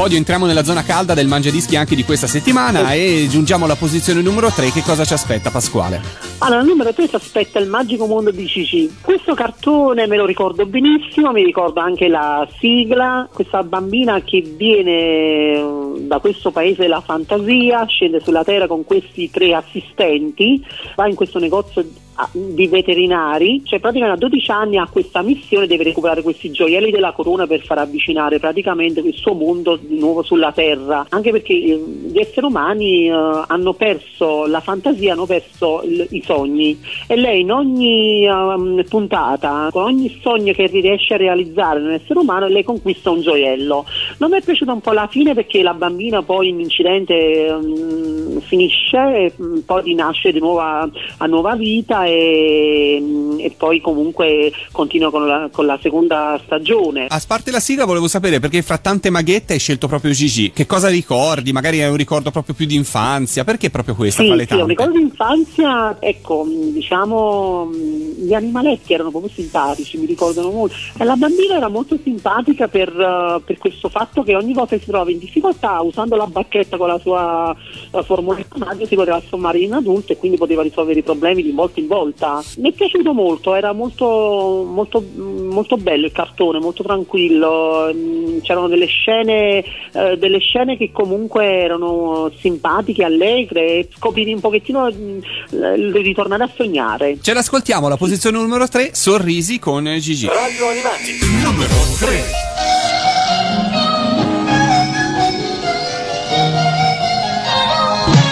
podio, 0.02 0.18
entriamo 0.18 0.46
nella 0.46 0.64
zona 0.64 0.82
calda 0.82 1.14
del 1.14 1.28
mangiadischi 1.28 1.76
anche 1.76 1.94
di 1.94 2.02
questa 2.02 2.26
settimana 2.26 2.92
e 2.92 3.28
giungiamo 3.30 3.66
alla 3.66 3.76
posizione 3.76 4.20
numero 4.20 4.50
3. 4.50 4.72
Che 4.72 4.82
cosa 4.82 5.04
ci 5.04 5.12
aspetta 5.12 5.52
Pasquale? 5.52 6.00
Allora, 6.38 6.58
al 6.58 6.66
numero 6.66 6.92
3 6.92 7.06
si 7.06 7.14
aspetta 7.14 7.60
il 7.60 7.68
magico 7.68 8.06
mondo 8.06 8.32
di 8.32 8.44
Gigi. 8.44 8.92
Questo 9.00 9.34
cartone 9.34 10.08
me 10.08 10.16
lo 10.16 10.26
ricordo 10.26 10.66
benissimo, 10.66 11.30
mi 11.30 11.44
ricordo 11.44 11.78
anche 11.78 12.08
la 12.08 12.44
sigla, 12.58 13.28
questa 13.32 13.62
bambina 13.62 14.20
che 14.22 14.40
viene 14.40 14.90
eh, 14.90 15.92
da 15.98 16.18
questo 16.18 16.50
paese 16.50 16.82
della 16.82 17.00
fantasia, 17.00 17.86
scende 17.86 18.18
sulla 18.18 18.42
terra 18.42 18.66
con 18.66 18.84
questi 18.84 19.30
tre 19.30 19.54
assistenti, 19.54 20.66
va 20.96 21.06
in 21.06 21.14
questo 21.14 21.38
negozio 21.38 21.86
di 22.32 22.66
veterinari, 22.66 23.62
cioè 23.64 23.80
praticamente 23.80 24.24
a 24.24 24.28
12 24.28 24.50
anni 24.50 24.76
ha 24.76 24.88
questa 24.90 25.22
missione, 25.22 25.66
deve 25.66 25.84
recuperare 25.84 26.22
questi 26.22 26.50
gioielli 26.50 26.90
della 26.90 27.12
corona 27.12 27.46
per 27.46 27.62
far 27.64 27.78
avvicinare 27.78 28.38
praticamente 28.38 29.00
il 29.00 29.14
suo 29.14 29.34
mondo 29.34 29.76
di 29.76 29.98
nuovo 29.98 30.22
sulla 30.22 30.52
terra, 30.52 31.06
anche 31.08 31.30
perché 31.30 31.52
eh, 31.54 31.76
gli 31.76 32.18
esseri 32.18 32.46
umani 32.46 33.08
eh, 33.08 33.42
hanno 33.46 33.72
perso 33.72 34.46
la 34.46 34.60
fantasia, 34.60 35.12
hanno 35.12 35.26
perso 35.26 35.82
il- 35.84 36.06
i 36.10 36.22
sogni 36.24 36.78
e 37.06 37.16
lei 37.16 37.40
in 37.40 37.50
ogni 37.50 38.26
ehm, 38.26 38.84
puntata, 38.88 39.68
con 39.70 39.84
ogni 39.84 40.18
sogno 40.20 40.52
che 40.52 40.66
riesce 40.66 41.14
a 41.14 41.16
realizzare 41.16 41.80
nell'essere 41.80 42.18
umano, 42.18 42.46
lei 42.46 42.62
conquista 42.62 43.10
un 43.10 43.20
gioiello. 43.22 43.84
Non 44.18 44.30
mi 44.30 44.38
è 44.38 44.42
piaciuta 44.42 44.72
un 44.72 44.80
po' 44.80 44.92
la 44.92 45.06
fine 45.06 45.34
perché 45.34 45.62
la 45.62 45.74
bambina 45.74 46.22
poi 46.22 46.48
in 46.48 46.60
incidente 46.60 47.46
ehm, 47.46 48.40
finisce 48.40 48.96
e 48.98 49.32
mm, 49.40 49.58
poi 49.60 49.82
rinasce 49.82 50.32
di 50.32 50.38
nuovo 50.38 50.60
a, 50.60 50.88
a 51.18 51.26
nuova 51.26 51.54
vita 51.54 52.01
e, 52.04 53.02
e 53.38 53.54
poi 53.56 53.80
comunque 53.80 54.52
continua 54.72 55.10
con 55.10 55.26
la, 55.26 55.48
con 55.52 55.66
la 55.66 55.78
seconda 55.80 56.40
stagione. 56.44 57.06
A 57.08 57.20
parte 57.26 57.50
la 57.50 57.60
sigla 57.60 57.84
volevo 57.84 58.08
sapere 58.08 58.40
perché 58.40 58.62
fra 58.62 58.78
tante 58.78 59.10
maghette 59.10 59.54
hai 59.54 59.58
scelto 59.58 59.88
proprio 59.88 60.12
Gigi. 60.12 60.50
Che 60.52 60.66
cosa 60.66 60.88
ricordi? 60.88 61.52
Magari 61.52 61.78
è 61.78 61.88
un 61.88 61.96
ricordo 61.96 62.30
proprio 62.30 62.54
più 62.54 62.66
di 62.66 62.74
infanzia. 62.74 63.44
Perché 63.44 63.70
proprio 63.70 63.94
questa 63.94 64.22
Sì, 64.22 64.28
fra 64.28 64.36
le 64.36 64.46
sì, 64.46 64.52
un 64.52 64.58
tante? 64.58 64.72
ricordo 64.72 64.98
di 64.98 65.04
infanzia, 65.04 65.96
ecco, 66.00 66.46
diciamo, 66.48 67.70
gli 67.72 68.34
animaletti 68.34 68.92
erano 68.92 69.10
proprio 69.10 69.32
simpatici, 69.32 69.98
mi 69.98 70.06
ricordano 70.06 70.50
molto. 70.50 70.74
E 70.98 71.04
la 71.04 71.16
bambina 71.16 71.56
era 71.56 71.68
molto 71.68 71.98
simpatica 72.02 72.68
per, 72.68 72.88
eh, 72.88 73.40
per 73.44 73.58
questo 73.58 73.88
fatto 73.88 74.22
che 74.22 74.34
ogni 74.34 74.52
volta 74.52 74.76
che 74.76 74.82
si 74.82 74.90
trova 74.90 75.10
in 75.10 75.18
difficoltà, 75.18 75.80
usando 75.80 76.16
la 76.16 76.26
bacchetta 76.26 76.76
con 76.76 76.88
la 76.88 76.98
sua 76.98 77.54
eh, 77.90 78.02
formuletta 78.02 78.58
magica, 78.58 78.86
si 78.86 78.94
poteva 78.94 79.18
trasformare 79.18 79.58
in 79.58 79.72
adulto 79.72 80.12
e 80.12 80.16
quindi 80.16 80.36
poteva 80.36 80.62
risolvere 80.62 81.00
i 81.00 81.02
problemi 81.02 81.42
di 81.42 81.50
volta 81.50 81.80
in 81.80 81.86
volta. 81.92 82.42
Mi 82.56 82.70
è 82.70 82.72
piaciuto 82.72 83.12
molto, 83.12 83.54
era 83.54 83.72
molto, 83.72 84.64
molto, 84.66 85.04
molto 85.14 85.76
bello 85.76 86.06
il 86.06 86.12
cartone, 86.12 86.58
molto 86.58 86.82
tranquillo, 86.82 87.92
mh, 87.92 88.40
c'erano 88.40 88.68
delle 88.68 88.86
scene, 88.86 89.62
eh, 89.92 90.16
delle 90.16 90.38
scene 90.38 90.78
che 90.78 90.90
comunque 90.90 91.44
erano 91.44 92.30
simpatiche, 92.38 93.04
allegre 93.04 93.66
e 93.66 93.88
scoprivi 93.94 94.32
un 94.32 94.40
pochettino 94.40 94.86
mh, 94.90 95.18
l- 95.50 95.92
ritornare 96.02 96.44
a 96.44 96.50
sognare. 96.54 97.18
Ce 97.20 97.34
l'ascoltiamo 97.34 97.86
alla 97.86 97.98
posizione 97.98 98.38
numero 98.38 98.66
3, 98.66 98.94
Sorrisi 98.94 99.58
con 99.58 99.84
Gigi. 99.98 100.26
Radio 100.26 100.68
Animati, 100.68 101.18
numero 101.42 101.74
3. 101.98 102.40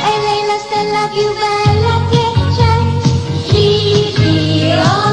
È 0.03 0.15
lei 0.25 0.47
la 0.47 0.59
stella 0.59 1.09
più 1.13 1.29
bella 1.35 2.10
Gigi, 4.71 4.83
oh 4.85 5.10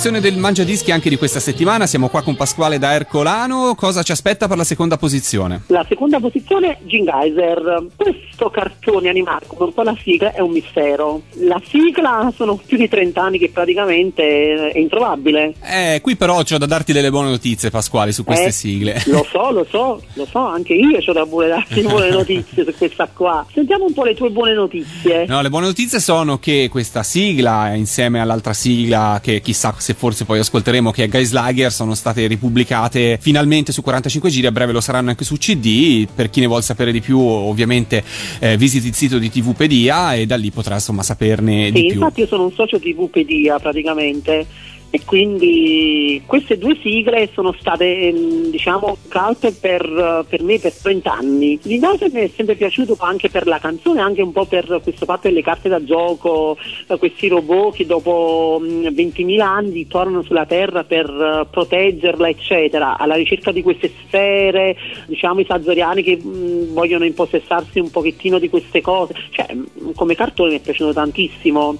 posizione 0.00 0.30
del 0.30 0.40
mangiadischi 0.40 0.92
anche 0.92 1.10
di 1.10 1.18
questa 1.18 1.40
settimana. 1.40 1.86
Siamo 1.86 2.08
qua 2.08 2.22
con 2.22 2.34
Pasquale 2.34 2.78
da 2.78 2.94
Ercolano. 2.94 3.74
Cosa 3.74 4.02
ci 4.02 4.12
aspetta 4.12 4.48
per 4.48 4.56
la 4.56 4.64
seconda 4.64 4.96
posizione? 4.96 5.64
La 5.66 5.84
seconda 5.86 6.18
posizione, 6.18 6.78
Gingeiser. 6.84 7.84
Questo 7.94 8.48
cartone 8.48 9.10
animato, 9.10 9.44
come 9.48 9.64
un 9.64 9.74
po' 9.74 9.82
la 9.82 9.94
sigla, 10.02 10.32
è 10.32 10.40
un 10.40 10.52
mistero. 10.52 11.20
La 11.40 11.60
sigla 11.68 12.32
sono 12.34 12.58
più 12.64 12.78
di 12.78 12.88
30 12.88 13.20
anni 13.20 13.36
che 13.38 13.50
praticamente 13.50 14.70
è 14.72 14.78
introvabile. 14.78 15.52
Eh, 15.62 15.98
qui 16.00 16.16
però 16.16 16.42
c'ho 16.44 16.56
da 16.56 16.64
darti 16.64 16.94
delle 16.94 17.10
buone 17.10 17.28
notizie, 17.28 17.68
Pasquale, 17.68 18.12
su 18.12 18.24
queste 18.24 18.46
Eh, 18.46 18.52
sigle. 18.52 19.02
Lo 19.08 19.26
so, 19.30 19.50
lo 19.50 19.66
so, 19.68 20.02
lo 20.14 20.24
so, 20.24 20.38
anche 20.38 20.72
io 20.72 20.98
ho 21.04 21.12
da 21.12 21.26
buone, 21.26 21.48
darti 21.48 21.82
buone 21.82 22.08
notizie 22.10 22.64
su 22.64 22.72
questa 22.74 23.06
qua. 23.12 23.44
Sentiamo 23.52 23.84
un 23.84 23.92
po' 23.92 24.04
le 24.04 24.14
tue 24.14 24.30
buone 24.30 24.54
notizie. 24.54 25.26
No, 25.26 25.42
le 25.42 25.50
buone 25.50 25.66
notizie 25.66 26.00
sono 26.00 26.38
che 26.38 26.68
questa 26.70 27.02
sigla, 27.02 27.74
insieme 27.74 28.18
all'altra 28.18 28.54
sigla 28.54 29.20
che 29.22 29.42
chissà 29.42 29.74
se 29.76 29.88
forse 29.94 30.24
poi 30.24 30.38
ascolteremo, 30.38 30.90
che 30.90 31.04
è 31.04 31.08
Guys 31.08 31.32
Lager, 31.32 31.72
sono 31.72 31.94
state 31.94 32.26
ripubblicate 32.26 33.18
finalmente 33.20 33.72
su 33.72 33.82
45 33.82 34.30
giri. 34.30 34.46
A 34.46 34.52
breve 34.52 34.72
lo 34.72 34.80
saranno 34.80 35.10
anche 35.10 35.24
su 35.24 35.36
CD. 35.36 36.06
Per 36.14 36.30
chi 36.30 36.40
ne 36.40 36.46
vuole 36.46 36.62
sapere 36.62 36.92
di 36.92 37.00
più, 37.00 37.18
ovviamente 37.18 38.02
eh, 38.38 38.56
visiti 38.56 38.88
il 38.88 38.94
sito 38.94 39.18
di 39.18 39.30
TVpedia 39.30 40.14
e 40.14 40.26
da 40.26 40.36
lì 40.36 40.50
potrà 40.50 40.74
insomma 40.74 41.02
saperne 41.02 41.66
Sì, 41.66 41.72
di 41.72 41.80
più. 41.86 41.92
infatti 41.94 42.20
io 42.20 42.26
sono 42.26 42.44
un 42.44 42.52
socio 42.52 42.78
di 42.78 42.92
VPedia 42.92 43.58
praticamente 43.58 44.46
e 44.90 45.04
quindi 45.04 46.20
queste 46.26 46.58
due 46.58 46.76
sigle 46.82 47.30
sono 47.32 47.54
state 47.58 48.08
ehm, 48.08 48.50
diciamo 48.50 48.96
calte 49.08 49.52
per, 49.52 50.26
per 50.28 50.42
me 50.42 50.58
per 50.58 50.72
30 50.74 51.12
anni. 51.12 51.58
L'Indauser 51.62 52.10
mi 52.12 52.20
è 52.20 52.30
sempre 52.34 52.56
piaciuto 52.56 52.96
anche 52.98 53.28
per 53.28 53.46
la 53.46 53.58
canzone, 53.58 54.00
anche 54.00 54.22
un 54.22 54.32
po' 54.32 54.46
per 54.46 54.80
questo 54.82 55.04
fatto 55.04 55.28
delle 55.28 55.42
carte 55.42 55.68
da 55.68 55.82
gioco, 55.84 56.56
eh, 56.88 56.98
questi 56.98 57.28
robot 57.28 57.76
che 57.76 57.86
dopo 57.86 58.58
mh, 58.60 58.88
20.000 58.88 59.40
anni 59.40 59.86
tornano 59.86 60.22
sulla 60.22 60.46
Terra 60.46 60.82
per 60.82 61.06
eh, 61.08 61.46
proteggerla 61.48 62.28
eccetera, 62.28 62.98
alla 62.98 63.14
ricerca 63.14 63.52
di 63.52 63.62
queste 63.62 63.92
sfere, 64.04 64.76
diciamo 65.06 65.40
i 65.40 65.46
sazzoriani 65.46 66.02
che 66.02 66.16
mh, 66.16 66.72
vogliono 66.72 67.04
impossessarsi 67.04 67.78
un 67.78 67.90
pochettino 67.90 68.40
di 68.40 68.48
queste 68.48 68.80
cose, 68.80 69.14
cioè 69.30 69.46
come 69.94 70.16
cartone 70.16 70.50
mi 70.50 70.56
è 70.56 70.60
piaciuto 70.60 70.92
tantissimo, 70.92 71.76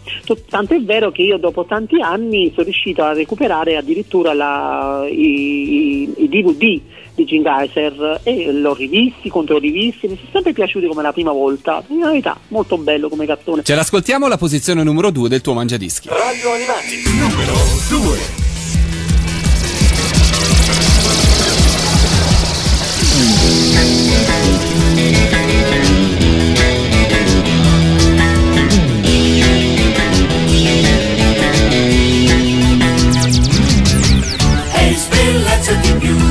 tanto 0.48 0.74
è 0.74 0.80
vero 0.80 1.11
che 1.11 1.22
io 1.22 1.38
dopo 1.38 1.64
tanti 1.64 2.00
anni 2.00 2.52
sono 2.54 2.66
riuscito 3.01 3.05
a 3.05 3.12
recuperare 3.12 3.76
addirittura 3.76 4.32
la- 4.34 5.07
i, 5.11 6.03
i- 6.05 6.14
i 6.18 6.28
DVD 6.28 6.80
di 7.14 7.24
Gingeiser 7.24 8.20
e 8.22 8.53
l'ho 8.53 8.74
rivisti, 8.74 9.28
controrivisti, 9.28 10.07
mi 10.09 10.16
sono 10.16 10.28
sempre 10.32 10.53
piaciuti 10.53 10.86
come 10.86 11.03
la 11.03 11.12
prima 11.12 11.32
volta, 11.32 11.82
in 11.88 12.03
realtà 12.03 12.38
molto 12.48 12.76
bello 12.78 13.09
come 13.09 13.26
cartone. 13.26 13.62
Ce 13.62 13.74
l'ascoltiamo 13.74 14.26
alla 14.26 14.38
posizione 14.38 14.82
numero 14.82 15.11
2 15.11 15.28
del 15.28 15.40
tuo 15.40 15.53
mangiadischi. 15.55 16.09
Radio 16.09 16.53
Animati, 16.53 17.03
numero 17.18 17.53
2. 17.88 18.49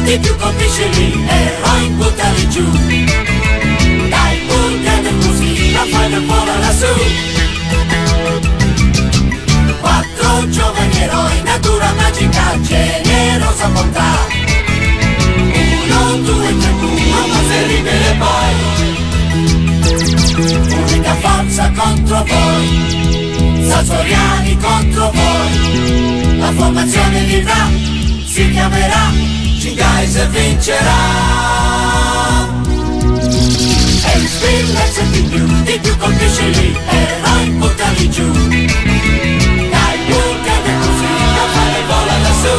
di 0.10 0.18
più 0.18 0.36
colpiscimi 0.38 1.24
eroi 1.28 1.90
buttali 1.90 2.50
giù. 2.50 2.66
Dai 4.10 4.40
buttati 4.48 5.12
così 5.22 5.72
la 5.72 5.86
fai 5.92 6.10
da 6.10 6.20
buona 6.20 6.58
lassù. 6.58 6.94
Quattro 9.80 10.50
giovani 10.50 11.02
eroi 11.04 11.42
natura 11.44 11.94
magica 11.94 12.60
generosa 12.60 13.68
bontà. 13.68 14.28
Uno 15.38 16.18
due 16.24 16.58
tre 16.58 16.72
uno 16.72 17.28
ma 17.28 17.40
se 17.48 17.68
rivele 17.68 18.18
poi. 18.18 18.54
Unica 20.76 21.14
forza 21.22 21.72
contro 21.76 22.26
voi. 22.26 23.68
Sassoriani 23.70 24.58
contro 24.58 25.12
voi. 25.14 26.38
La 26.40 26.52
formazione 26.52 27.24
vivrà 27.26 27.90
si 28.30 28.52
chiamerà 28.52 29.12
Gingaiser 29.58 30.30
vincerà. 30.30 31.00
E 34.06 34.18
il 34.20 34.28
spillezzo 34.28 35.02
di 35.10 35.22
più, 35.24 35.46
di 35.64 35.80
più 35.82 35.98
colpisce 35.98 36.48
lì, 36.50 36.78
eroi 36.88 37.50
buttali 37.50 38.10
giù. 38.12 38.32
Dai 38.32 40.00
e 40.06 40.74
così, 40.80 41.10
la 41.36 41.46
fare 41.54 41.82
vola 41.90 42.18
lassù. 42.26 42.56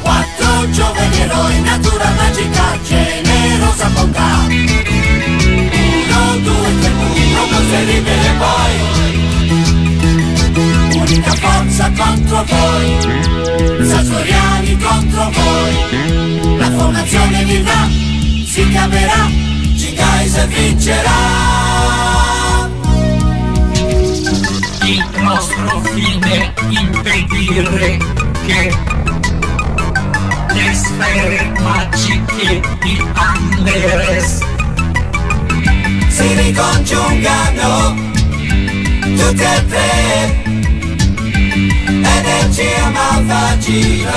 Quattro 0.00 0.70
giovani 0.70 1.20
eroi, 1.20 1.60
natura 1.60 2.10
magica, 2.16 2.78
voi, 12.48 13.86
Sasoriani 13.86 14.76
contro 14.78 15.30
voi. 15.30 16.56
La 16.58 16.70
formazione 16.70 17.44
vivrà, 17.44 17.88
si 18.44 18.68
chiamerà, 18.68 19.30
Gingaiser 19.74 20.46
vincerà. 20.48 21.16
Il 24.84 25.04
nostro 25.20 25.82
fine 25.92 26.52
impedire 26.68 27.98
che 28.46 28.74
le 30.54 30.74
sfere 30.74 31.52
magiche 31.60 32.60
di 32.80 33.04
Anderes 33.14 34.38
si 36.08 36.34
ricongiungano 36.34 37.94
tutte 39.16 39.54
e 39.54 39.66
tre 39.66 40.67
energia 42.48 42.90
malvagia 42.90 44.08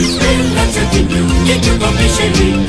Spillezze 0.00 0.86
di 0.90 1.02
più, 1.04 1.24
di 1.42 1.58
più 1.58 1.76
colpisce 1.78 2.28
lì, 2.28 2.67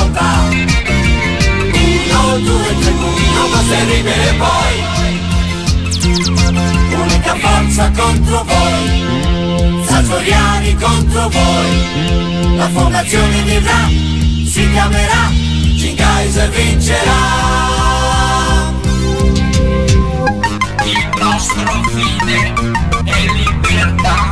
bontà. 0.00 0.48
Uno, 2.12 2.38
due, 2.38 2.76
tre, 2.80 2.90
uno, 2.90 3.48
basta 3.52 3.84
ribelle 3.84 4.34
poi. 4.34 4.74
Unica 7.00 7.34
forza 7.36 7.90
contro 7.96 8.44
voi, 8.44 9.84
Sasoriani 9.86 10.74
contro 10.76 11.28
voi. 11.28 12.56
La 12.56 12.68
fondazione 12.68 13.42
vivrà, 13.42 13.88
si 13.88 14.70
chiamerà, 14.70 15.30
Gingaiser 15.76 16.50
vincerà. 16.50 17.48
Il 20.84 21.08
nostro 21.18 21.82
fine 21.92 22.52
è 23.04 23.26
libertà 23.32 24.29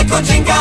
ecco 0.00 0.22
Gingaiser 0.22 0.57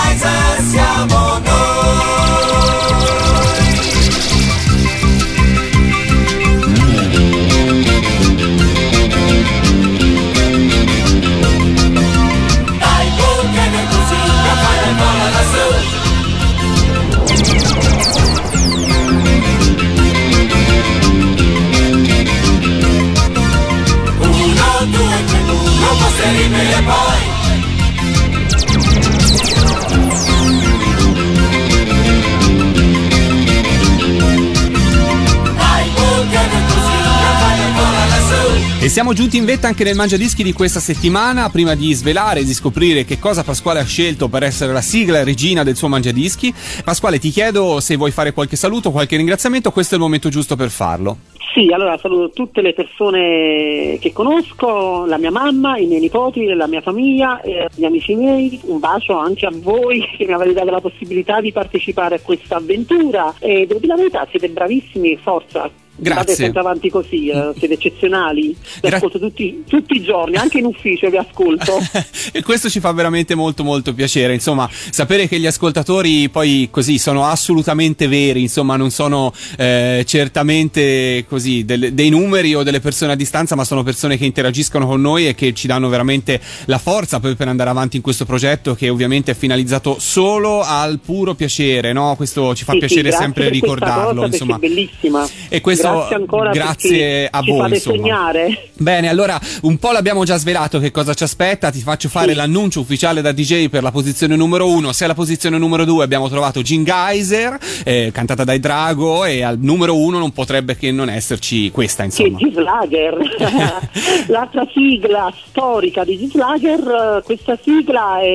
siamo 38.98 39.14
giunti 39.14 39.38
in 39.38 39.45
vetta 39.45 39.68
anche 39.68 39.84
nel 39.84 39.95
Mangiadischi 39.95 40.41
di 40.41 40.54
questa 40.54 40.80
settimana. 40.80 41.52
Prima 41.52 41.76
di 41.76 41.93
svelare 41.93 42.39
e 42.39 42.43
di 42.43 42.54
scoprire 42.56 43.06
che 43.06 43.20
cosa 43.20 43.43
Pasquale 43.43 43.80
ha 43.80 43.86
scelto 43.86 44.28
per 44.28 44.41
essere 44.41 44.74
la 44.74 44.82
sigla 44.82 45.24
regina 45.24 45.62
del 45.62 45.76
suo 45.76 45.88
Mangiadischi, 45.88 46.52
Pasquale 46.84 47.20
ti 47.20 47.30
chiedo 47.30 47.80
se 47.80 47.95
vuoi 47.95 48.10
fare 48.10 48.34
qualche 48.34 48.56
saluto, 48.56 48.89
qualche 48.89 49.16
ringraziamento, 49.16 49.70
questo 49.70 49.93
è 49.93 49.98
il 50.00 50.04
momento 50.04 50.30
giusto 50.30 50.56
per 50.56 50.72
farlo. 50.72 51.18
Sì, 51.54 51.72
allora 51.72 51.95
saluto 52.00 52.32
tutte 52.32 52.64
le 52.64 52.74
persone 52.74 54.00
che 54.00 54.12
conosco, 54.14 55.06
la 55.06 55.20
mia 55.20 55.30
mamma, 55.30 55.78
i 55.78 55.86
miei 55.86 56.02
nipoti, 56.02 56.48
la 56.48 56.66
mia 56.66 56.82
famiglia, 56.82 57.39
eh, 57.41 57.70
gli 57.76 57.86
amici 57.86 58.16
miei, 58.16 58.60
un 58.64 58.80
bacio 58.80 59.16
anche 59.16 59.45
a 59.45 59.52
voi 59.54 60.04
che 60.18 60.26
mi 60.26 60.34
avete 60.34 60.54
dato 60.54 60.72
la 60.72 60.82
possibilità 60.82 61.39
di 61.39 61.52
partecipare 61.52 62.16
a 62.16 62.20
questa 62.20 62.56
avventura 62.56 63.32
e 63.38 63.68
devo 63.68 63.80
dire 63.80 63.93
la 63.93 63.95
verità, 63.95 64.28
siete 64.32 64.50
bravissimi, 64.50 65.16
forza. 65.18 65.86
Grazie. 66.00 66.20
Andate 66.20 66.36
sempre 66.36 66.60
avanti 66.60 66.89
così, 66.89 67.28
eh, 67.30 67.54
siete 67.58 67.74
eccezionali. 67.74 68.56
Vi 68.82 68.88
ascolto 68.88 69.18
tutti, 69.20 69.64
tutti 69.68 69.95
i 69.95 70.02
giorni, 70.04 70.36
anche 70.36 70.60
in 70.60 70.66
ufficio 70.66 71.10
vi 71.10 71.18
ascolto. 71.18 71.78
E 72.32 72.43
questo 72.43 72.70
ci 72.70 72.80
fa 72.80 72.91
veramente 72.91 73.34
molto 73.36 73.64
molto 73.64 73.93
piacere, 73.93 74.34
insomma, 74.34 74.70
sapere 74.72 75.28
che 75.28 75.39
gli 75.39 75.48
ascoltatori 75.48 76.30
poi 76.30 76.68
così 76.70 77.00
sono 77.00 77.26
assolutamente 77.26 78.08
veri, 78.08 78.41
insomma, 78.41 78.76
non 78.76 78.91
sono 78.91 79.34
eh, 79.58 80.04
certamente 80.06 81.26
così 81.28 81.66
del- 81.66 81.93
dei 81.93 82.10
numeri 82.10 82.54
o 82.54 82.64
delle 82.64 82.80
persone 82.80 83.14
a 83.14 83.16
distanza, 83.16 83.56
ma 83.56 83.64
sono 83.64 83.82
persone 83.82 84.18
che 84.18 84.26
interagiscono 84.26 84.86
con 84.86 85.02
noi 85.02 85.28
e 85.28 85.36
che 85.36 85.54
ci 85.54 85.68
danno 85.68 85.89
veramente 85.89 86.39
la 86.66 86.78
forza 86.78 87.20
poi 87.20 87.36
per 87.36 87.48
andare 87.48 87.70
avanti 87.70 87.95
in 87.95 88.04
questo 88.04 88.26
progetto 88.26 88.76
che 88.76 88.89
ovviamente 88.89 89.32
è 89.32 89.36
finalizzato 89.36 89.98
solo 90.00 90.62
al 90.62 91.00
puro 91.04 91.34
piacere, 91.34 91.91
no? 91.93 92.16
Questo 92.16 92.54
ci 92.54 92.64
fa 92.66 92.74
Sì, 92.74 92.80
sì, 92.80 92.86
piacere 92.86 93.10
grazie 93.10 93.26
sempre 93.26 93.50
ricordarlo, 93.50 94.22
cosa, 94.22 94.26
insomma. 94.28 94.56
È 94.58 94.60
bellissima. 94.60 95.28
E 95.50 95.62
questo 95.62 95.87
grazie 95.94 96.16
ancora 96.16 96.52
grazie 96.52 97.28
a 97.30 97.42
voi, 97.42 97.60
fate 97.60 97.80
sognare. 97.80 98.70
Bene, 98.78 99.10
allora 99.10 99.40
un 99.64 99.78
po' 99.78 99.92
l'abbiamo 99.92 100.24
già 100.24 100.38
svelato 100.38 100.80
che 100.80 100.92
cosa 100.92 101.14
ci 101.14 101.24
aspetta. 101.24 101.70
Ti 101.72 101.80
faccio 101.80 102.10
fare 102.10 102.32
Sì. 102.32 102.36
l'annuncio 102.36 102.80
ufficiale 102.80 103.22
da 103.22 103.32
DJ 103.32 103.70
per 103.70 103.84
la 103.84 103.92
posizione 103.92 104.36
numero 104.36 104.68
uno. 104.70 104.92
Se 104.92 105.04
alla 105.06 105.14
posizione 105.14 105.58
numero 105.58 105.86
due 105.86 106.04
abbiamo 106.04 106.30
trovato 106.30 106.62
Gingaiser, 106.62 107.58
eh, 107.84 108.12
cantata 108.14 108.44
dai 108.44 108.60
Drago, 108.60 109.26
e 109.26 109.42
al 109.44 109.58
numero 109.60 109.96
uno 109.98 110.18
non 110.20 110.32
potrebbe 110.32 110.76
che 110.78 110.92
non 110.92 111.10
esserci 111.10 111.72
questa, 111.72 112.04
Che 112.04 112.22
insomma. 112.24 112.38
Gislager, 112.38 113.18
l'altra 114.28 114.68
sigla 114.74 115.34
storica 115.48 116.04
di 116.04 116.18
Gislager, 116.18 117.22
questa 117.24 117.58
sigla 117.62 118.20
è, 118.20 118.26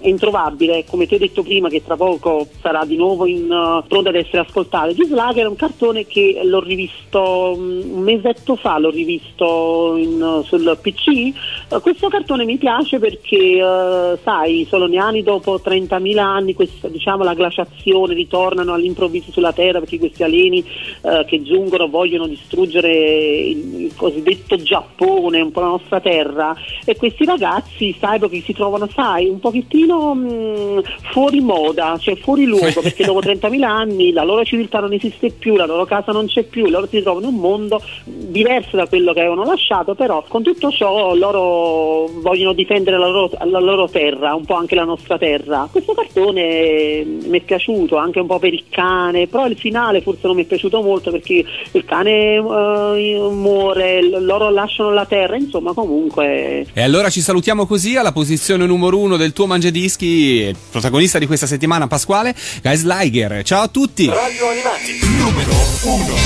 è 0.00 0.08
introvabile, 0.08 0.84
come 0.88 1.06
ti 1.06 1.14
ho 1.14 1.18
detto 1.18 1.42
prima 1.42 1.68
che 1.68 1.82
tra 1.84 1.96
poco 1.96 2.48
sarà 2.60 2.84
di 2.84 2.96
nuovo 2.96 3.26
in, 3.26 3.50
eh, 3.50 3.84
pronta 3.88 4.08
ad 4.08 4.14
essere 4.16 4.38
ascoltata. 4.38 4.92
Gislager 4.92 5.44
è 5.44 5.48
un 5.48 5.56
cartone 5.56 6.06
che 6.06 6.40
l'ho 6.48 6.60
rivisto 6.60 7.54
mm, 7.56 7.94
un 7.94 8.02
mesetto 8.02 8.56
fa, 8.56 8.78
l'ho 8.78 8.90
rivisto 8.90 9.96
in, 9.96 10.42
sul 10.44 10.78
PC. 10.80 11.08
Eh, 11.08 11.80
questo 11.80 12.08
cartone 12.08 12.44
mi 12.44 12.56
piace 12.56 12.98
perché, 12.98 13.36
eh, 13.36 14.18
sai, 14.22 14.60
i 14.60 14.66
soloniani 14.68 15.22
dopo 15.22 15.60
30.000 15.62 16.18
anni, 16.18 16.54
questa, 16.54 16.88
diciamo 16.88 17.24
la 17.24 17.34
glaciazione, 17.34 18.14
ritornano 18.14 18.72
all'improvviso 18.72 19.30
sulla 19.32 19.52
Terra 19.52 19.80
perché 19.80 19.98
questi 19.98 20.22
alieni 20.22 20.64
eh, 21.02 21.24
che 21.26 21.42
giungono 21.42 21.88
vogliono 21.88 22.26
distruggere 22.26 22.92
il, 22.92 23.80
il 23.82 23.94
cosiddetto 23.96 24.56
Giappone, 24.56 25.40
un 25.40 25.52
po' 25.52 25.60
la 25.60 25.66
nostra 25.66 26.00
terra 26.00 26.54
e 26.84 26.96
questi 26.96 27.24
ragazzi 27.24 27.94
cyborg 27.98 28.30
che 28.30 28.42
si 28.42 28.52
trovano, 28.52 28.88
sai, 28.92 29.28
un 29.28 29.38
pochettino 29.38 30.14
mh, 30.14 30.82
fuori 31.12 31.40
moda, 31.40 31.96
cioè 31.98 32.16
fuori 32.16 32.44
luogo 32.44 32.80
perché 32.80 33.04
dopo 33.04 33.20
30.000 33.20 33.62
anni 33.62 34.12
la 34.12 34.24
loro 34.24 34.44
civiltà 34.44 34.80
non 34.80 34.92
esiste 34.92 35.30
più, 35.30 35.56
la 35.56 35.66
loro 35.66 35.84
casa 35.84 36.12
non 36.12 36.26
c'è 36.26 36.35
più, 36.44 36.66
loro 36.66 36.86
si 36.86 37.02
trovano 37.02 37.28
in 37.28 37.34
un 37.34 37.40
mondo 37.40 37.80
diverso 38.04 38.76
da 38.76 38.86
quello 38.86 39.12
che 39.12 39.20
avevano 39.20 39.44
lasciato, 39.44 39.94
però 39.94 40.24
con 40.26 40.42
tutto 40.42 40.70
ciò 40.70 41.14
loro 41.14 42.10
vogliono 42.20 42.52
difendere 42.52 42.98
la 42.98 43.08
loro, 43.08 43.30
la 43.44 43.60
loro 43.60 43.88
terra, 43.88 44.34
un 44.34 44.44
po' 44.44 44.54
anche 44.54 44.74
la 44.74 44.84
nostra 44.84 45.18
terra. 45.18 45.68
Questo 45.70 45.94
cartone 45.94 47.04
mi 47.04 47.38
è 47.38 47.42
piaciuto 47.42 47.96
anche 47.96 48.20
un 48.20 48.26
po' 48.26 48.38
per 48.38 48.52
il 48.52 48.64
cane, 48.68 49.26
però 49.26 49.46
il 49.46 49.56
finale 49.56 50.02
forse 50.02 50.26
non 50.26 50.36
mi 50.36 50.42
è 50.42 50.46
piaciuto 50.46 50.82
molto 50.82 51.10
perché 51.10 51.44
il 51.72 51.84
cane 51.84 52.34
eh, 52.34 53.28
muore, 53.30 54.02
loro 54.20 54.50
lasciano 54.50 54.92
la 54.92 55.06
terra, 55.06 55.36
insomma 55.36 55.72
comunque 55.72 56.66
E 56.72 56.82
allora 56.82 57.10
ci 57.10 57.20
salutiamo 57.20 57.66
così 57.66 57.96
alla 57.96 58.12
posizione 58.12 58.66
numero 58.66 58.98
uno 58.98 59.16
del 59.16 59.32
tuo 59.32 59.46
mangiadischi, 59.46 60.54
protagonista 60.70 61.18
di 61.18 61.26
questa 61.26 61.46
settimana 61.46 61.86
Pasquale, 61.86 62.34
Guys 62.62 62.84
Liger. 62.84 63.42
Ciao 63.42 63.62
a 63.62 63.68
tutti! 63.68 64.06
Radio 64.06 64.48
Animati, 64.48 64.98
numero 65.18 65.52
1. 65.84 66.25